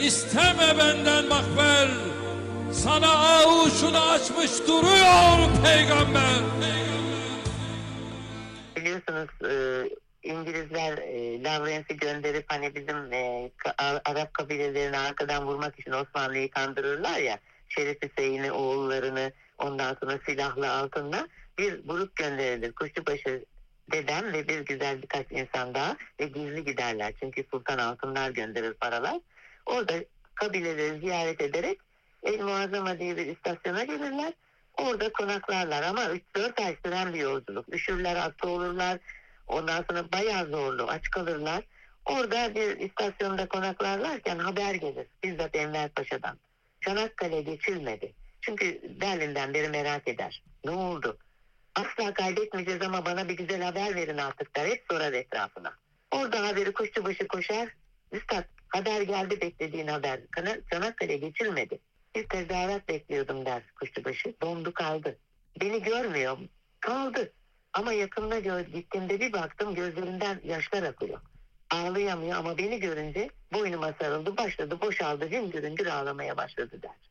isteme 0.01 0.77
benden 0.77 1.25
makber. 1.25 2.06
Sana 2.83 3.09
avuçunu 3.09 4.11
açmış 4.11 4.67
duruyor 4.67 5.37
peygamber. 5.65 6.41
Biliyorsunuz 8.75 9.29
e, 9.43 9.89
İngilizler 10.23 10.97
e, 10.97 11.93
gönderip 11.93 12.45
hani 12.47 12.75
bizim 12.75 13.13
e, 13.13 13.51
Arap 14.05 14.33
kabilelerini 14.33 14.97
arkadan 14.97 15.47
vurmak 15.47 15.79
için 15.79 15.91
Osmanlı'yı 15.91 16.49
kandırırlar 16.49 17.17
ya. 17.17 17.39
Şerif 17.69 17.97
Hüseyin'i, 18.03 18.51
oğullarını 18.51 19.31
ondan 19.57 19.97
sonra 19.99 20.19
silahlı 20.25 20.71
altınla 20.71 21.27
bir 21.57 21.87
grup 21.87 22.15
gönderilir. 22.15 22.71
Kuşçubaşı 22.71 23.45
dedem 23.91 24.33
ve 24.33 24.47
bir 24.47 24.59
güzel 24.59 25.01
birkaç 25.01 25.31
insan 25.31 25.73
daha 25.73 25.97
ve 26.19 26.25
gizli 26.25 26.65
giderler. 26.65 27.13
Çünkü 27.19 27.43
Sultan 27.51 27.77
Altınlar 27.77 28.29
gönderir 28.29 28.73
paralar. 28.73 29.19
Orada 29.65 29.93
kabileleri 30.35 30.99
ziyaret 30.99 31.41
ederek 31.41 31.86
El 32.27 32.41
Muazzama 32.41 32.99
diye 32.99 33.17
bir 33.17 33.25
istasyona 33.25 33.83
gelirler. 33.83 34.33
Orada 34.77 35.11
konaklarlar 35.11 35.83
ama 35.83 36.01
3-4 36.35 36.63
ay 36.65 36.75
süren 36.85 37.13
bir 37.13 37.19
yolculuk. 37.19 37.75
Üşürler, 37.75 38.15
hasta 38.15 38.47
olurlar. 38.47 38.99
Ondan 39.47 39.85
sonra 39.89 40.11
bayağı 40.11 40.45
zorlu, 40.45 40.83
aç 40.87 41.09
kalırlar. 41.09 41.63
Orada 42.05 42.55
bir 42.55 42.79
istasyonda 42.79 43.47
konaklarlarken 43.47 44.39
haber 44.39 44.75
gelir. 44.75 45.07
Bizzat 45.23 45.55
Enver 45.55 45.89
Paşa'dan. 45.89 46.39
Çanakkale 46.81 47.41
geçilmedi. 47.41 48.13
Çünkü 48.41 48.81
Berlin'den 49.01 49.53
beri 49.53 49.69
merak 49.69 50.07
eder. 50.07 50.43
Ne 50.65 50.71
oldu? 50.71 51.17
Asla 51.75 52.13
kaybetmeyeceğiz 52.13 52.81
ama 52.81 53.05
bana 53.05 53.29
bir 53.29 53.37
güzel 53.37 53.61
haber 53.61 53.95
verin 53.95 54.17
artık 54.17 54.55
der. 54.55 54.67
Hep 54.67 54.85
sorar 54.91 55.13
etrafına. 55.13 55.73
Orada 56.11 56.47
haberi 56.47 56.73
kuşçu 56.73 57.05
başı 57.05 57.27
koşar. 57.27 57.69
Üstad 58.11 58.43
haber 58.67 59.01
geldi 59.01 59.41
beklediğin 59.41 59.87
haber. 59.87 60.19
Çanakkale 60.71 61.17
geçilmedi. 61.17 61.79
Bir 62.15 62.29
tezahürat 62.29 62.87
bekliyordum 62.87 63.45
der 63.45 63.63
kuşçu 63.79 64.05
başı. 64.05 64.33
Dondu 64.41 64.73
kaldı. 64.73 65.17
Beni 65.61 65.83
görmüyor. 65.83 66.37
Kaldı. 66.79 67.33
Ama 67.73 67.93
yakında 67.93 68.39
gör, 68.39 68.59
gittiğimde 68.59 69.19
bir 69.19 69.33
baktım 69.33 69.75
gözlerinden 69.75 70.41
yaşlar 70.43 70.83
akıyor. 70.83 71.21
Ağlayamıyor 71.69 72.37
ama 72.37 72.57
beni 72.57 72.79
görünce 72.79 73.29
boynuma 73.53 73.93
sarıldı 74.01 74.37
başladı 74.37 74.81
boşaldı 74.81 75.29
hüngür 75.31 75.63
hüngür 75.63 75.85
ağlamaya 75.85 76.37
başladı 76.37 76.81
der. 76.81 77.07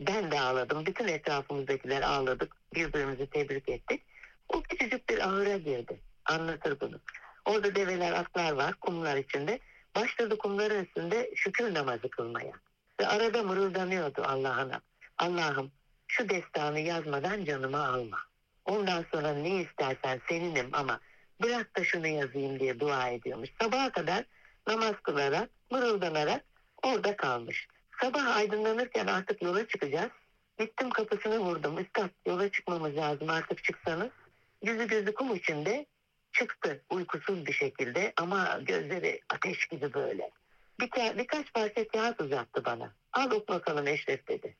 Ben 0.00 0.30
de 0.30 0.40
ağladım. 0.40 0.86
Bütün 0.86 1.08
etrafımızdakiler 1.08 2.02
ağladık. 2.02 2.56
Birbirimizi 2.74 3.26
tebrik 3.26 3.68
ettik. 3.68 4.02
O 4.48 4.62
küçücük 4.62 5.08
bir 5.08 5.18
ahıra 5.18 5.56
girdi. 5.56 6.00
Anlatır 6.24 6.80
bunu. 6.80 7.00
Orada 7.44 7.74
develer, 7.74 8.12
atlar 8.12 8.52
var 8.52 8.74
kumlar 8.74 9.16
içinde. 9.16 9.58
Başladı 9.96 10.38
kumların 10.38 10.84
üstünde 10.84 11.30
şükür 11.34 11.74
namazı 11.74 12.10
kılmaya. 12.10 12.52
Ve 13.00 13.06
arada 13.06 13.42
mırıldanıyordu 13.42 14.22
Allah'ına. 14.22 14.80
Allah'ım 15.18 15.72
şu 16.06 16.28
destanı 16.28 16.80
yazmadan 16.80 17.44
canımı 17.44 17.88
alma. 17.88 18.18
Ondan 18.64 19.04
sonra 19.12 19.34
ne 19.34 19.62
istersen 19.62 20.20
seninim 20.28 20.68
ama 20.72 21.00
bırak 21.42 21.76
da 21.76 21.84
şunu 21.84 22.06
yazayım 22.06 22.60
diye 22.60 22.80
dua 22.80 23.08
ediyormuş. 23.08 23.50
Sabaha 23.60 23.92
kadar 23.92 24.24
namaz 24.66 24.94
kılarak, 25.02 25.50
mırıldanarak 25.70 26.44
orada 26.82 27.16
kalmış. 27.16 27.68
Sabah 28.00 28.36
aydınlanırken 28.36 29.06
artık 29.06 29.42
yola 29.42 29.68
çıkacağız. 29.68 30.10
Gittim 30.58 30.90
kapısını 30.90 31.38
vurdum. 31.38 31.78
Üstad 31.78 32.10
yola 32.26 32.48
çıkmamız 32.48 32.96
lazım 32.96 33.30
artık 33.30 33.64
çıksanız. 33.64 34.10
Yüzü 34.62 34.88
gözü 34.88 35.14
kum 35.14 35.34
içinde 35.34 35.86
çıktı 36.32 36.82
uykusuz 36.90 37.46
bir 37.46 37.52
şekilde 37.52 38.12
ama 38.16 38.60
gözleri 38.62 39.20
ateş 39.28 39.66
gibi 39.66 39.94
böyle. 39.94 40.30
Bir 40.80 40.88
ka- 40.90 41.18
birkaç 41.18 41.52
parça 41.52 41.88
kağıt 41.88 42.20
uzattı 42.20 42.64
bana. 42.64 42.94
Al 43.12 43.30
oku 43.30 43.48
bakalım 43.48 43.86
Eşref 43.86 44.28
dedi. 44.28 44.56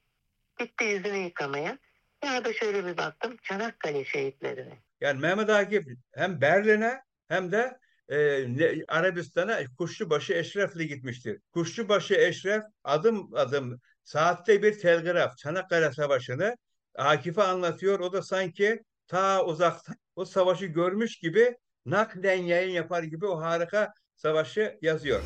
Gitti 0.58 0.84
yüzünü 0.84 1.16
yıkamaya. 1.16 1.78
Ya 2.24 2.44
da 2.44 2.52
şöyle 2.52 2.86
bir 2.86 2.96
baktım 2.96 3.36
Çanakkale 3.42 4.04
şehitlerine. 4.04 4.82
Yani 5.00 5.20
Mehmet 5.20 5.50
Akif 5.50 5.84
hem 6.14 6.40
Berlin'e 6.40 7.00
hem 7.28 7.52
de 7.52 7.78
e, 8.08 8.86
Arabistan'a 8.88 9.60
Kuşçubaşı 9.78 10.34
Eşref'le 10.34 10.78
gitmiştir. 10.88 11.40
Kuşçubaşı 11.52 12.14
Eşref 12.14 12.62
adım 12.84 13.34
adım 13.34 13.80
saatte 14.04 14.62
bir 14.62 14.78
telgraf 14.78 15.38
Çanakkale 15.38 15.92
Savaşı'nı 15.92 16.56
Akif'e 16.94 17.42
anlatıyor. 17.42 18.00
O 18.00 18.12
da 18.12 18.22
sanki 18.22 18.82
ta 19.06 19.44
uzaktan 19.44 19.96
o 20.16 20.24
savaşı 20.24 20.66
görmüş 20.66 21.18
gibi 21.18 21.56
naklen 21.86 22.42
yayın 22.42 22.70
yapar 22.72 23.02
gibi 23.02 23.26
o 23.26 23.40
harika 23.40 23.92
savaşı 24.16 24.78
yazıyor. 24.82 25.22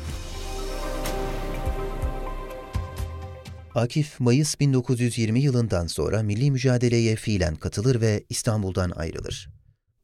Akif, 3.75 4.19
Mayıs 4.19 4.59
1920 4.59 5.39
yılından 5.39 5.87
sonra 5.87 6.23
milli 6.23 6.51
mücadeleye 6.51 7.15
fiilen 7.15 7.55
katılır 7.55 8.01
ve 8.01 8.23
İstanbul'dan 8.29 8.89
ayrılır. 8.89 9.49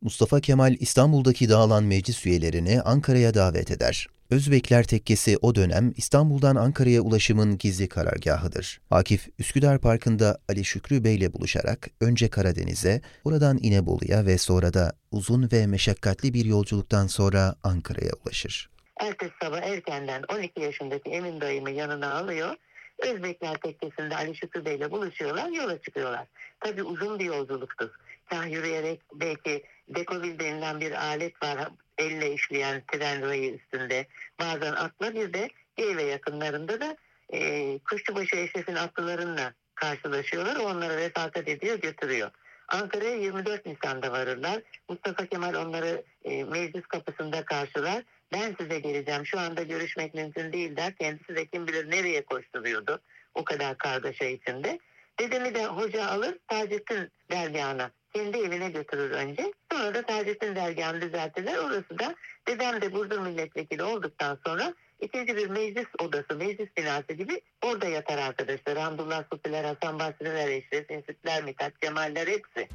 Mustafa 0.02 0.40
Kemal 0.40 0.76
İstanbul'daki 0.80 1.50
dağılan 1.50 1.84
meclis 1.84 2.26
üyelerini 2.26 2.82
Ankara'ya 2.82 3.34
davet 3.34 3.72
eder. 3.72 4.08
Özbekler 4.30 4.84
Tekkesi 4.84 5.38
o 5.42 5.56
dönem 5.56 5.94
İstanbul'dan 5.98 6.56
Ankara'ya 6.56 7.02
ulaşımın 7.02 7.58
gizli 7.58 7.90
karargahıdır. 7.90 8.82
Akif, 8.92 9.28
Üsküdar 9.40 9.80
Parkı'nda 9.80 10.38
Ali 10.50 10.66
Şükrü 10.66 11.04
Bey'le 11.04 11.34
buluşarak 11.34 11.90
önce 12.02 12.30
Karadeniz'e, 12.30 13.02
oradan 13.24 13.58
İnebolu'ya 13.62 14.26
ve 14.26 14.38
sonra 14.38 14.74
da 14.74 14.94
uzun 15.12 15.50
ve 15.52 15.68
meşakkatli 15.68 16.34
bir 16.34 16.46
yolculuktan 16.46 17.08
sonra 17.08 17.56
Ankara'ya 17.64 18.12
ulaşır. 18.26 18.70
Ertesi 19.02 19.34
sabah 19.42 19.62
erkenden 19.62 20.24
12 20.34 20.62
yaşındaki 20.62 21.10
Emin 21.10 21.42
dayımı 21.42 21.72
yanına 21.72 22.14
alıyor. 22.14 22.56
Özbekler 23.00 23.56
Tekkesi'nde 23.56 24.16
Ali 24.16 24.36
Şükrü 24.36 24.66
Bey'le 24.66 24.92
buluşuyorlar, 24.92 25.50
yola 25.50 25.82
çıkıyorlar. 25.82 26.26
Tabii 26.60 26.84
uzun 26.84 27.20
bir 27.20 27.26
yolculuktur. 27.26 27.90
Kah 28.30 28.52
yürüyerek 28.52 29.02
belki 29.14 29.64
dekovil 29.90 30.40
denilen 30.40 30.80
bir 30.80 30.92
alet 30.92 31.44
var, 31.44 31.70
elle 31.98 32.34
işleyen 32.34 32.84
tren 32.92 33.22
rayı 33.22 33.54
üstünde. 33.54 34.08
Bazen 34.40 34.74
atla 34.74 35.14
bir 35.14 35.34
de 35.34 35.50
Geyve 35.76 36.04
yakınlarında 36.04 36.82
da 36.82 36.98
e, 37.30 37.80
Kuşçubaşı 37.80 38.36
Eşref'in 38.36 38.76
atlılarınla 38.76 39.54
karşılaşıyorlar. 39.76 40.56
Onlara 40.56 40.98
refakat 40.98 41.48
ediyor, 41.48 41.80
götürüyor. 41.80 42.32
Ankara'ya 42.68 43.16
24 43.16 43.66
Nisan'da 43.66 44.12
varırlar. 44.12 44.62
Mustafa 44.90 45.26
Kemal 45.26 45.54
onları 45.54 46.04
e, 46.24 46.44
meclis 46.44 46.86
kapısında 46.86 47.46
karşılar. 47.46 48.04
Ben 48.36 48.56
size 48.60 48.80
geleceğim. 48.80 49.26
Şu 49.26 49.40
anda 49.40 49.64
görüşmek 49.64 50.14
mümkün 50.14 50.54
değil 50.54 50.76
der. 50.76 50.96
Kendisi 50.96 51.36
de 51.36 51.46
kim 51.46 51.68
bilir 51.68 51.92
nereye 51.92 52.26
koşturuyordu. 52.26 53.02
O 53.36 53.44
kadar 53.44 53.78
kargaşa 53.78 54.26
içinde. 54.26 54.80
Dedemi 55.20 55.56
de 55.56 55.66
hoca 55.66 56.08
alır 56.08 56.38
Taceddin 56.48 57.12
dergahına. 57.32 57.92
Kendi 58.14 58.38
evine 58.38 58.70
götürür 58.70 59.12
önce. 59.12 59.54
Sonra 59.72 59.94
da 59.94 60.02
Taceddin 60.02 60.56
dergahını 60.56 61.02
düzeltirler. 61.02 61.58
Orası 61.58 62.00
da 62.00 62.16
dedem 62.48 62.82
de 62.82 62.94
Burdur 62.94 63.20
milletvekili 63.20 63.84
olduktan 63.84 64.40
sonra 64.46 64.74
ikinci 65.02 65.36
bir 65.36 65.50
meclis 65.50 65.88
odası, 66.00 66.36
meclis 66.36 66.78
binası 66.78 67.14
gibi 67.14 67.42
orada 67.62 67.88
yatar 67.88 68.18
arkadaşlar. 68.18 68.78
Hamdullah 68.78 69.24
Supiler, 69.34 69.64
Hasan 69.64 70.00
Basriler, 70.00 70.50
Eşref, 70.50 70.92
Enstitüler, 70.92 71.44
Mithat 71.44 71.82
Cemaller 71.82 72.28
hepsi. 72.28 72.70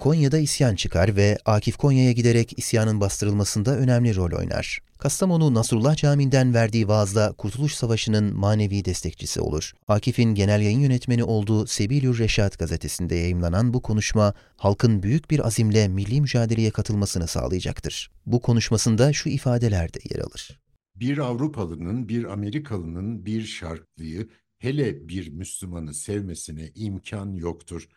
Konya'da 0.00 0.38
isyan 0.38 0.74
çıkar 0.74 1.16
ve 1.16 1.38
Akif 1.44 1.76
Konya'ya 1.76 2.12
giderek 2.12 2.58
isyanın 2.58 3.00
bastırılmasında 3.00 3.78
önemli 3.78 4.16
rol 4.16 4.38
oynar. 4.38 4.78
Kastamonu 4.98 5.54
Nasrullah 5.54 5.96
Camii'nden 5.96 6.54
verdiği 6.54 6.88
vaazla 6.88 7.32
Kurtuluş 7.32 7.74
Savaşı'nın 7.74 8.36
manevi 8.36 8.84
destekçisi 8.84 9.40
olur. 9.40 9.72
Akif'in 9.88 10.34
genel 10.34 10.60
yayın 10.60 10.80
yönetmeni 10.80 11.24
olduğu 11.24 11.66
Sebilür 11.66 12.18
Reşat 12.18 12.58
gazetesinde 12.58 13.14
yayımlanan 13.14 13.74
bu 13.74 13.82
konuşma, 13.82 14.34
halkın 14.56 15.02
büyük 15.02 15.30
bir 15.30 15.46
azimle 15.46 15.88
milli 15.88 16.20
mücadeleye 16.20 16.70
katılmasını 16.70 17.26
sağlayacaktır. 17.26 18.10
Bu 18.26 18.40
konuşmasında 18.40 19.12
şu 19.12 19.28
ifadeler 19.28 19.94
de 19.94 19.98
yer 20.10 20.20
alır. 20.20 20.60
Bir 20.96 21.18
Avrupalının, 21.18 22.08
bir 22.08 22.24
Amerikalının, 22.24 23.26
bir 23.26 23.44
şarklıyı, 23.44 24.28
hele 24.58 25.08
bir 25.08 25.28
Müslümanı 25.28 25.94
sevmesine 25.94 26.70
imkan 26.74 27.32
yoktur. 27.32 27.88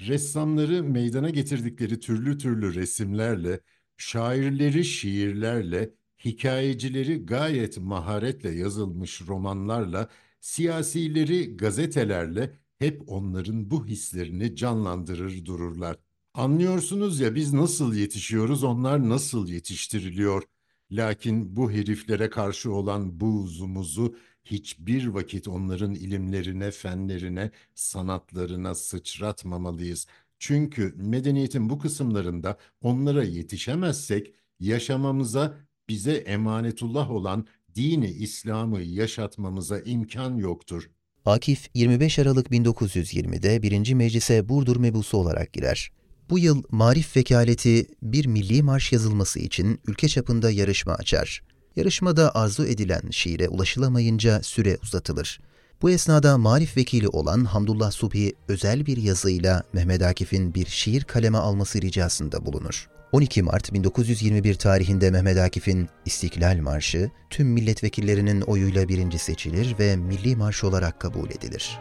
Ressamları 0.00 0.82
meydana 0.84 1.30
getirdikleri 1.30 2.00
türlü 2.00 2.38
türlü 2.38 2.74
resimlerle, 2.74 3.60
şairleri 3.96 4.84
şiirlerle, 4.84 5.94
hikayecileri 6.24 7.26
gayet 7.26 7.78
maharetle 7.78 8.50
yazılmış 8.50 9.22
romanlarla, 9.28 10.08
siyasileri 10.40 11.56
gazetelerle 11.56 12.58
hep 12.78 13.02
onların 13.06 13.70
bu 13.70 13.86
hislerini 13.86 14.56
canlandırır 14.56 15.44
dururlar. 15.44 15.96
Anlıyorsunuz 16.34 17.20
ya 17.20 17.34
biz 17.34 17.52
nasıl 17.52 17.94
yetişiyoruz, 17.94 18.64
onlar 18.64 19.08
nasıl 19.08 19.48
yetiştiriliyor. 19.48 20.42
Lakin 20.90 21.56
bu 21.56 21.70
heriflere 21.72 22.30
karşı 22.30 22.72
olan 22.72 23.20
buğzumuzu 23.20 24.16
hiçbir 24.50 25.06
vakit 25.06 25.48
onların 25.48 25.94
ilimlerine, 25.94 26.70
fenlerine, 26.70 27.50
sanatlarına 27.74 28.74
sıçratmamalıyız. 28.74 30.06
Çünkü 30.38 30.94
medeniyetin 30.96 31.70
bu 31.70 31.78
kısımlarında 31.78 32.58
onlara 32.82 33.24
yetişemezsek 33.24 34.32
yaşamamıza 34.60 35.54
bize 35.88 36.12
emanetullah 36.12 37.10
olan 37.10 37.46
dini 37.74 38.10
İslam'ı 38.10 38.82
yaşatmamıza 38.82 39.80
imkan 39.80 40.36
yoktur. 40.36 40.90
Akif 41.26 41.68
25 41.74 42.18
Aralık 42.18 42.46
1920'de 42.46 43.62
1. 43.62 43.94
Meclise 43.94 44.48
Burdur 44.48 44.76
mebusu 44.76 45.18
olarak 45.18 45.52
girer. 45.52 45.90
Bu 46.30 46.38
yıl 46.38 46.62
Marif 46.70 47.16
Vekaleti 47.16 47.86
bir 48.02 48.26
milli 48.26 48.62
marş 48.62 48.92
yazılması 48.92 49.38
için 49.38 49.80
ülke 49.86 50.08
çapında 50.08 50.50
yarışma 50.50 50.94
açar. 50.94 51.42
Yarışmada 51.78 52.34
arzu 52.34 52.66
edilen 52.66 53.10
şiire 53.10 53.48
ulaşılamayınca 53.48 54.42
süre 54.42 54.76
uzatılır. 54.82 55.40
Bu 55.82 55.90
esnada 55.90 56.38
Marif 56.38 56.76
Vekili 56.76 57.08
olan 57.08 57.44
Hamdullah 57.44 57.90
Subhi 57.90 58.34
özel 58.48 58.86
bir 58.86 58.96
yazıyla 58.96 59.62
Mehmet 59.72 60.02
Akif'in 60.02 60.54
bir 60.54 60.66
şiir 60.66 61.04
kaleme 61.04 61.38
alması 61.38 61.82
ricasında 61.82 62.46
bulunur. 62.46 62.88
12 63.12 63.42
Mart 63.42 63.72
1921 63.72 64.54
tarihinde 64.54 65.10
Mehmet 65.10 65.38
Akif'in 65.38 65.88
İstiklal 66.04 66.56
Marşı 66.56 67.10
tüm 67.30 67.48
milletvekillerinin 67.48 68.40
oyuyla 68.40 68.88
birinci 68.88 69.18
seçilir 69.18 69.78
ve 69.78 69.96
milli 69.96 70.36
marş 70.36 70.64
olarak 70.64 71.00
kabul 71.00 71.30
edilir. 71.30 71.78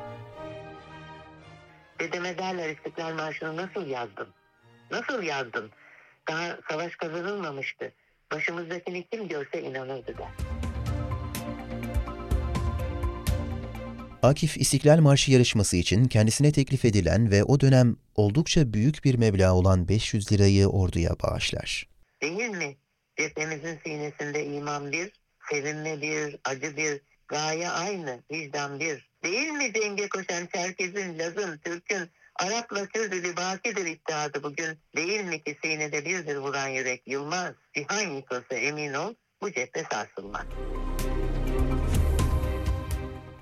Dedeme 2.00 2.38
derler 2.38 2.70
İstiklal 2.70 3.14
Marşı'nı 3.14 3.58
nasıl 3.58 3.88
yazdın? 3.88 4.28
Nasıl 4.92 5.24
yazdın? 5.24 5.72
Daha 6.30 6.58
savaş 6.70 6.96
kazanılmamıştı. 6.96 7.92
Başımızdakini 8.32 9.08
kim 9.12 9.28
görse 9.28 9.62
inanırdı 9.62 10.18
der. 10.18 10.28
Akif 14.22 14.58
İstiklal 14.58 15.00
Marşı 15.00 15.32
yarışması 15.32 15.78
için 15.78 16.06
kendisine 16.06 16.52
teklif 16.52 16.86
edilen 16.86 17.32
ve 17.32 17.44
o 17.44 17.60
dönem 17.60 17.96
oldukça 18.16 18.74
büyük 18.74 19.04
bir 19.04 19.16
meblağ 19.16 19.54
olan 19.54 19.88
500 19.88 20.32
lirayı 20.32 20.68
orduya 20.68 21.12
bağışlar. 21.24 21.88
Değil 22.22 22.50
mi? 22.50 22.78
Cephemizin 23.18 23.80
sinesinde 23.86 24.46
iman 24.46 24.92
bir, 24.92 25.12
sevinme 25.52 26.02
bir, 26.02 26.36
acı 26.46 26.78
bir, 26.78 27.02
gaye 27.28 27.70
aynı, 27.70 28.24
vicdan 28.32 28.80
bir. 28.80 29.10
Değil 29.24 29.48
mi 29.48 29.74
cenge 29.74 30.10
koşan 30.10 30.48
Çerkez'in, 30.54 31.20
Laz'ın, 31.20 31.58
Türk'ün, 31.58 32.10
Arap'la 32.40 32.86
Kürdü 32.86 33.24
libakidir 33.24 33.86
ittihadı 33.86 34.44
bugün. 34.44 34.80
Değil 34.96 35.24
mi 35.24 35.44
ki 35.44 35.58
sinede 35.64 36.06
birdir 36.06 36.36
vuran 36.36 36.68
yürek 36.68 37.08
yılmaz. 37.08 37.54
Cihan 37.76 38.12
yıkılsa 38.16 38.56
emin 38.56 38.94
ol 38.94 39.14
bu 39.42 39.52
cephe 39.52 39.84
sarsılmaz. 39.92 40.46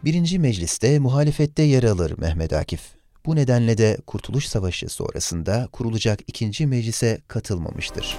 Birinci 0.05 0.39
mecliste 0.39 0.99
muhalefette 0.99 1.63
yer 1.63 1.83
alır 1.83 2.13
Mehmet 2.17 2.53
Akif. 2.53 2.81
Bu 3.25 3.35
nedenle 3.35 3.77
de 3.77 3.97
Kurtuluş 4.07 4.45
Savaşı 4.45 4.89
sonrasında 4.89 5.69
kurulacak 5.71 6.19
ikinci 6.27 6.67
meclise 6.67 7.21
katılmamıştır. 7.27 8.17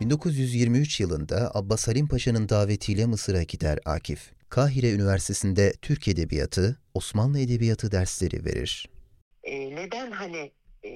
1923 0.00 1.00
yılında 1.00 1.50
Abbas 1.54 1.88
Halim 1.88 2.08
Paşa'nın 2.08 2.48
davetiyle 2.48 3.06
Mısır'a 3.06 3.42
gider 3.42 3.78
Akif. 3.84 4.32
Kahire 4.48 4.92
Üniversitesi'nde 4.92 5.72
Türk 5.82 6.08
Edebiyatı, 6.08 6.80
Osmanlı 6.94 7.40
Edebiyatı 7.40 7.92
dersleri 7.92 8.44
verir. 8.44 8.95
E, 9.46 9.76
neden 9.76 10.10
hani 10.10 10.52
e, 10.84 10.90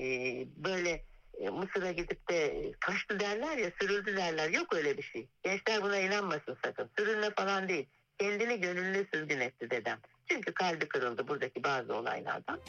böyle 0.57 1.05
e, 1.41 1.51
Mısır'a 1.51 1.93
gidip 1.93 2.31
de 2.31 2.71
kaçtı 2.81 3.21
derler 3.21 3.57
ya 3.57 3.71
sürüldü 3.81 4.17
derler. 4.17 4.51
Yok 4.51 4.75
öyle 4.75 4.99
bir 4.99 5.03
şey. 5.03 5.27
Gençler 5.43 5.83
buna 5.83 5.99
inanmasın 5.99 6.57
sakın. 6.65 6.91
Sürülme 6.99 7.31
falan 7.31 7.69
değil. 7.69 7.87
Kendini 8.19 8.61
gönüllü 8.61 9.07
sürgün 9.15 9.41
etti 9.41 9.71
dedem. 9.71 9.99
Çünkü 10.27 10.55
kalbi 10.55 10.89
kırıldı 10.89 11.29
buradaki 11.29 11.65
bazı 11.65 11.95
olaylardan. 11.95 12.61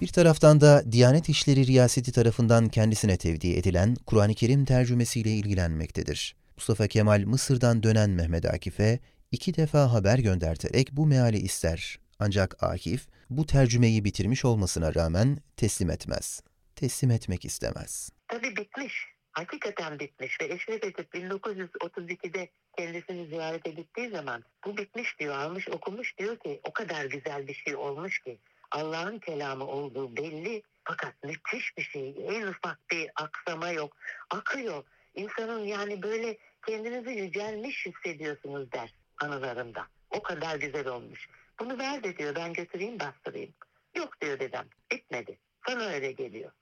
Bir 0.00 0.08
taraftan 0.08 0.60
da 0.60 0.92
Diyanet 0.92 1.28
İşleri 1.28 1.66
Riyaseti 1.66 2.12
tarafından 2.12 2.68
kendisine 2.68 3.16
tevdi 3.16 3.52
edilen 3.52 3.94
Kur'an-ı 4.06 4.34
Kerim 4.34 4.64
tercümesiyle 4.64 5.30
ilgilenmektedir. 5.30 6.36
Mustafa 6.56 6.86
Kemal 6.86 7.22
Mısır'dan 7.26 7.82
dönen 7.82 8.10
Mehmet 8.10 8.44
Akif'e 8.44 8.98
iki 9.32 9.54
defa 9.54 9.92
haber 9.92 10.18
gönderterek 10.18 10.88
bu 10.92 11.06
meali 11.06 11.38
ister. 11.38 12.05
Ancak 12.18 12.62
Akif 12.62 13.06
bu 13.30 13.46
tercümeyi 13.46 14.04
bitirmiş 14.04 14.44
olmasına 14.44 14.94
rağmen 14.94 15.38
teslim 15.56 15.90
etmez. 15.90 16.42
Teslim 16.76 17.10
etmek 17.10 17.44
istemez. 17.44 18.10
Tabii 18.28 18.56
bitmiş. 18.56 19.06
Hakikaten 19.32 19.98
bitmiş 19.98 20.40
ve 20.40 20.44
Eşref 20.44 20.84
Edip 20.84 21.14
1932'de 21.14 22.48
kendisini 22.76 23.26
ziyarete 23.26 23.70
gittiği 23.70 24.10
zaman 24.10 24.44
bu 24.66 24.76
bitmiş 24.76 25.18
diyor, 25.20 25.34
almış 25.34 25.68
okumuş 25.68 26.18
diyor 26.18 26.38
ki 26.38 26.60
o 26.64 26.72
kadar 26.72 27.04
güzel 27.04 27.48
bir 27.48 27.54
şey 27.54 27.76
olmuş 27.76 28.18
ki 28.18 28.38
Allah'ın 28.70 29.18
kelamı 29.18 29.66
olduğu 29.66 30.16
belli 30.16 30.62
fakat 30.84 31.14
müthiş 31.24 31.76
bir 31.76 31.82
şey. 31.82 32.14
En 32.28 32.46
ufak 32.46 32.90
bir 32.90 33.10
aksama 33.16 33.70
yok. 33.70 33.96
Akıyor. 34.30 34.84
İnsanın 35.14 35.64
yani 35.64 36.02
böyle 36.02 36.38
kendinizi 36.66 37.10
yücelmiş 37.10 37.86
hissediyorsunuz 37.86 38.72
der 38.72 38.94
anılarında. 39.22 39.86
O 40.10 40.22
kadar 40.22 40.56
güzel 40.56 40.86
olmuş. 40.86 41.28
Bunu 41.60 41.78
ver 41.78 42.02
de 42.02 42.16
diyor 42.16 42.34
ben 42.34 42.52
götüreyim 42.52 43.00
bastırayım. 43.00 43.54
Yok 43.96 44.20
diyor 44.20 44.40
dedem 44.40 44.66
bitmedi. 44.92 45.38
Sana 45.66 45.84
öyle 45.84 46.12
geliyor. 46.12 46.52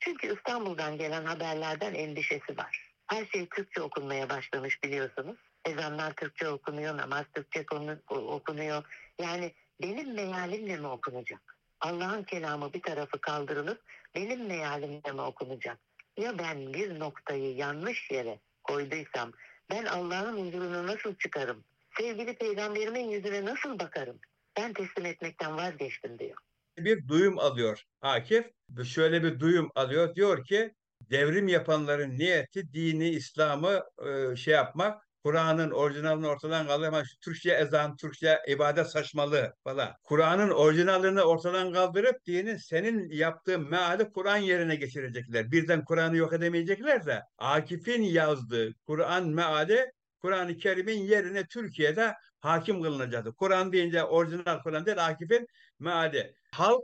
Çünkü 0.00 0.34
İstanbul'dan 0.34 0.98
gelen 0.98 1.24
haberlerden 1.24 1.94
endişesi 1.94 2.58
var. 2.58 2.90
Her 3.06 3.26
şey 3.26 3.46
Türkçe 3.46 3.82
okunmaya 3.82 4.28
başlamış 4.28 4.82
biliyorsunuz. 4.82 5.36
Ezanlar 5.64 6.12
Türkçe 6.12 6.48
okunuyor, 6.48 6.96
namaz 6.96 7.24
Türkçe 7.34 7.66
okunuyor. 8.08 8.84
Yani 9.20 9.52
benim 9.82 10.14
mealimle 10.14 10.76
mi 10.76 10.86
okunacak? 10.86 11.56
Allah'ın 11.80 12.22
kelamı 12.22 12.72
bir 12.72 12.82
tarafı 12.82 13.20
kaldırılıp 13.20 13.82
benim 14.14 14.46
mealimle 14.46 15.12
mi 15.12 15.20
okunacak? 15.20 15.78
Ya 16.16 16.38
ben 16.38 16.74
bir 16.74 16.98
noktayı 16.98 17.54
yanlış 17.54 18.10
yere 18.10 18.38
koyduysam 18.64 19.32
ben 19.70 19.84
Allah'ın 19.84 20.46
huzuruna 20.46 20.86
nasıl 20.86 21.14
çıkarım? 21.14 21.64
Sevgili 21.98 22.34
peygamberimin 22.34 23.10
yüzüne 23.10 23.44
nasıl 23.44 23.78
bakarım? 23.78 24.18
Ben 24.56 24.72
teslim 24.72 25.06
etmekten 25.06 25.56
vazgeçtim 25.56 26.18
diyor. 26.18 26.36
Bir 26.78 27.08
duyum 27.08 27.38
alıyor 27.38 27.82
Akif. 28.00 28.46
Şöyle 28.84 29.22
bir 29.22 29.40
duyum 29.40 29.70
alıyor. 29.74 30.14
Diyor 30.14 30.44
ki 30.44 30.74
devrim 31.00 31.48
yapanların 31.48 32.18
niyeti 32.18 32.72
dini, 32.72 33.08
İslam'ı 33.08 33.82
e, 34.06 34.36
şey 34.36 34.54
yapmak, 34.54 35.04
Kur'an'ın 35.24 35.70
orijinalini 35.70 36.26
ortadan 36.26 36.66
kaldırmak, 36.66 37.06
Türkçe 37.20 37.52
ezan, 37.52 37.96
Türkçe 37.96 38.38
ibadet 38.48 38.86
saçmalığı 38.86 39.54
falan. 39.64 39.92
Kur'an'ın 40.02 40.50
orijinalini 40.50 41.22
ortadan 41.22 41.72
kaldırıp 41.72 42.26
dinin 42.26 42.56
senin 42.56 43.08
yaptığın 43.10 43.70
meali 43.70 44.10
Kur'an 44.10 44.36
yerine 44.36 44.76
geçirecekler. 44.76 45.50
Birden 45.50 45.84
Kur'an'ı 45.84 46.16
yok 46.16 46.32
edemeyecekler 46.32 47.06
de 47.06 47.22
Akif'in 47.38 48.02
yazdığı 48.02 48.74
Kur'an 48.86 49.28
meali 49.28 49.92
Kur'an-ı 50.24 50.56
Kerim'in 50.56 51.02
yerine 51.02 51.46
Türkiye'de 51.46 52.14
hakim 52.40 52.82
kılınacaktı. 52.82 53.34
Kur'an 53.34 53.72
deyince 53.72 54.04
orijinal 54.04 54.62
Kur'an 54.62 54.86
değil 54.86 55.06
Akif'in 55.06 55.46
meali. 55.78 56.34
Halk 56.52 56.82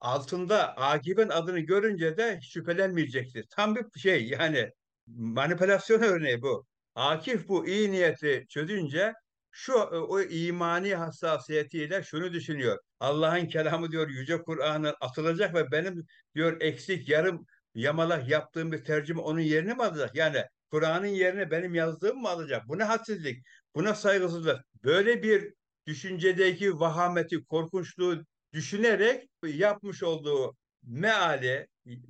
altında 0.00 0.76
Akif'in 0.76 1.28
adını 1.28 1.60
görünce 1.60 2.16
de 2.16 2.40
şüphelenmeyecektir. 2.42 3.46
Tam 3.50 3.76
bir 3.76 4.00
şey 4.00 4.28
yani 4.28 4.70
manipülasyon 5.06 6.02
örneği 6.02 6.42
bu. 6.42 6.66
Akif 6.94 7.48
bu 7.48 7.66
iyi 7.66 7.92
niyeti 7.92 8.46
çözünce 8.48 9.12
şu 9.50 9.72
o 9.82 10.20
imani 10.20 10.94
hassasiyetiyle 10.94 12.02
şunu 12.02 12.32
düşünüyor. 12.32 12.78
Allah'ın 13.00 13.46
kelamı 13.46 13.92
diyor 13.92 14.08
yüce 14.08 14.42
Kur'an'ın 14.42 14.94
atılacak 15.00 15.54
ve 15.54 15.72
benim 15.72 16.06
diyor 16.34 16.60
eksik 16.60 17.08
yarım 17.08 17.46
yamalak 17.74 18.28
yaptığım 18.28 18.72
bir 18.72 18.84
tercüme 18.84 19.20
onun 19.20 19.40
yerini 19.40 19.74
mi 19.74 19.82
alacak? 19.82 20.14
Yani 20.14 20.44
Kur'an'ın 20.70 21.06
yerine 21.06 21.50
benim 21.50 21.74
yazdığım 21.74 22.20
mı 22.20 22.28
alacak? 22.28 22.68
Bu 22.68 22.78
ne 22.78 22.84
hadsizlik, 22.84 23.42
bu 23.74 23.84
ne 23.84 23.94
saygısızlık. 23.94 24.60
Böyle 24.84 25.22
bir 25.22 25.54
düşüncedeki 25.86 26.80
vahameti, 26.80 27.44
korkunçluğu 27.44 28.24
düşünerek 28.52 29.28
yapmış 29.44 30.02
olduğu 30.02 30.56
meali, 30.82 31.66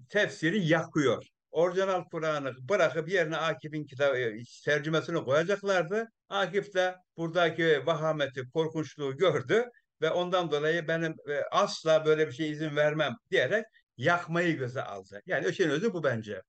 tefsiri 0.09 0.67
yakıyor. 0.67 1.25
Orijinal 1.51 2.05
Kur'an'ı 2.05 2.53
bırakıp 2.69 3.09
yerine 3.09 3.37
Akif'in 3.37 3.85
kitabı 3.85 4.33
tercümesini 4.65 5.25
koyacaklardı. 5.25 6.09
Akif 6.29 6.75
de 6.75 6.97
buradaki 7.17 7.87
vahameti, 7.87 8.43
korkunçluğu 8.55 9.17
gördü 9.17 9.65
ve 10.03 10.11
ondan 10.11 10.51
dolayı 10.51 10.89
benim 10.89 11.15
e, 11.29 11.43
asla 11.53 12.05
böyle 12.05 12.27
bir 12.27 12.33
şey 12.33 12.51
izin 12.51 12.77
vermem 12.77 13.15
diyerek 13.31 13.65
yakmayı 13.97 14.57
göze 14.57 14.83
aldı. 14.83 15.23
Yani 15.27 15.49
işin 15.49 15.71
özü 15.71 15.93
bu 15.93 16.05
bence. 16.05 16.43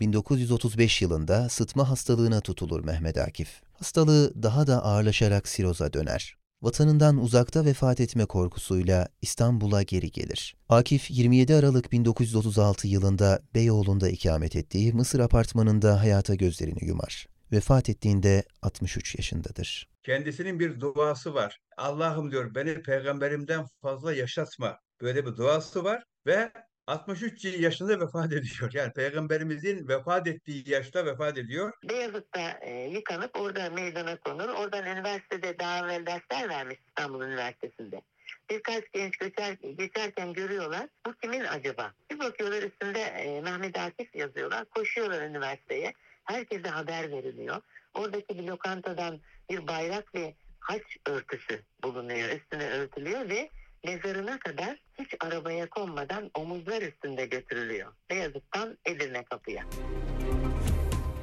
1935 0.00 1.02
yılında 1.02 1.48
sıtma 1.48 1.90
hastalığına 1.90 2.40
tutulur 2.40 2.84
Mehmet 2.84 3.18
Akif. 3.18 3.62
Hastalığı 3.72 4.42
daha 4.42 4.66
da 4.66 4.84
ağırlaşarak 4.84 5.48
siroza 5.48 5.92
döner. 5.92 6.36
Vatanından 6.62 7.18
uzakta 7.18 7.64
vefat 7.64 8.00
etme 8.00 8.26
korkusuyla 8.26 9.08
İstanbul'a 9.22 9.82
geri 9.82 10.10
gelir. 10.10 10.56
Akif 10.68 11.10
27 11.10 11.54
Aralık 11.54 11.92
1936 11.92 12.88
yılında 12.88 13.42
Beyoğlu'nda 13.54 14.08
ikamet 14.08 14.56
ettiği 14.56 14.92
Mısır 14.92 15.20
apartmanında 15.20 16.00
hayata 16.00 16.34
gözlerini 16.34 16.84
yumar. 16.84 17.26
Vefat 17.52 17.88
ettiğinde 17.88 18.42
63 18.62 19.14
yaşındadır. 19.14 19.88
Kendisinin 20.02 20.60
bir 20.60 20.80
duası 20.80 21.34
var. 21.34 21.58
Allah'ım 21.76 22.30
diyor 22.30 22.54
beni 22.54 22.82
peygamberimden 22.82 23.66
fazla 23.82 24.14
yaşatma. 24.14 24.78
Böyle 25.00 25.26
bir 25.26 25.36
duası 25.36 25.84
var 25.84 26.04
ve 26.26 26.52
63 26.90 27.44
yaşında 27.44 28.00
vefat 28.00 28.32
ediyor. 28.32 28.70
Yani 28.72 28.92
peygamberimizin 28.92 29.88
vefat 29.88 30.26
ettiği 30.26 30.70
yaşta 30.70 31.06
vefat 31.06 31.38
ediyor. 31.38 31.72
Beyazıt'ta 31.88 32.58
e, 32.60 32.88
yıkanıp 32.90 33.40
orada 33.40 33.70
meydana 33.70 34.16
konur. 34.16 34.48
Oradan 34.48 34.86
üniversitede 34.86 35.58
daha 35.58 35.78
evvel 35.78 36.06
dersler 36.06 36.48
vermiş 36.48 36.78
İstanbul 36.88 37.22
Üniversitesi'nde. 37.22 38.02
Birkaç 38.50 38.84
genç 38.92 39.18
geçer, 39.18 39.56
geçerken 39.78 40.32
görüyorlar. 40.32 40.88
Bu 41.06 41.12
kimin 41.12 41.44
acaba? 41.44 41.92
Bir 42.10 42.18
bakıyorlar 42.18 42.62
üstünde 42.62 43.00
e, 43.00 43.40
Mehmet 43.40 43.78
Akif 43.78 44.14
yazıyorlar. 44.14 44.64
Koşuyorlar 44.64 45.22
üniversiteye. 45.22 45.92
Herkese 46.24 46.68
haber 46.68 47.10
veriliyor. 47.10 47.60
Oradaki 47.94 48.38
bir 48.38 48.44
lokantadan 48.44 49.20
bir 49.50 49.66
bayrak 49.66 50.14
ve 50.14 50.34
haç 50.60 50.82
örtüsü 51.06 51.62
bulunuyor. 51.82 52.28
Üstüne 52.28 52.70
örtülüyor 52.70 53.28
ve 53.28 53.50
mezarına 53.84 54.38
kadar 54.38 54.78
hiç 54.98 55.14
arabaya 55.20 55.70
konmadan 55.70 56.30
omuzlar 56.34 56.82
üstünde 56.82 57.26
götürülüyor. 57.26 57.92
Beyazıt'tan 58.10 58.78
Edirne 58.84 59.24
kapıya. 59.24 59.64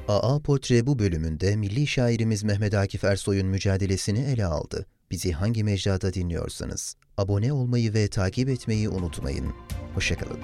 AA 0.08 0.42
Portre 0.42 0.86
bu 0.86 0.98
bölümünde 0.98 1.56
milli 1.56 1.86
şairimiz 1.86 2.44
Mehmet 2.44 2.74
Akif 2.74 3.04
Ersoy'un 3.04 3.46
mücadelesini 3.46 4.20
ele 4.32 4.44
aldı. 4.44 4.86
Bizi 5.10 5.32
hangi 5.32 5.64
mecrada 5.64 6.12
dinliyorsanız 6.12 6.96
abone 7.16 7.52
olmayı 7.52 7.94
ve 7.94 8.08
takip 8.08 8.48
etmeyi 8.48 8.88
unutmayın. 8.88 9.54
Hoşçakalın. 9.94 10.40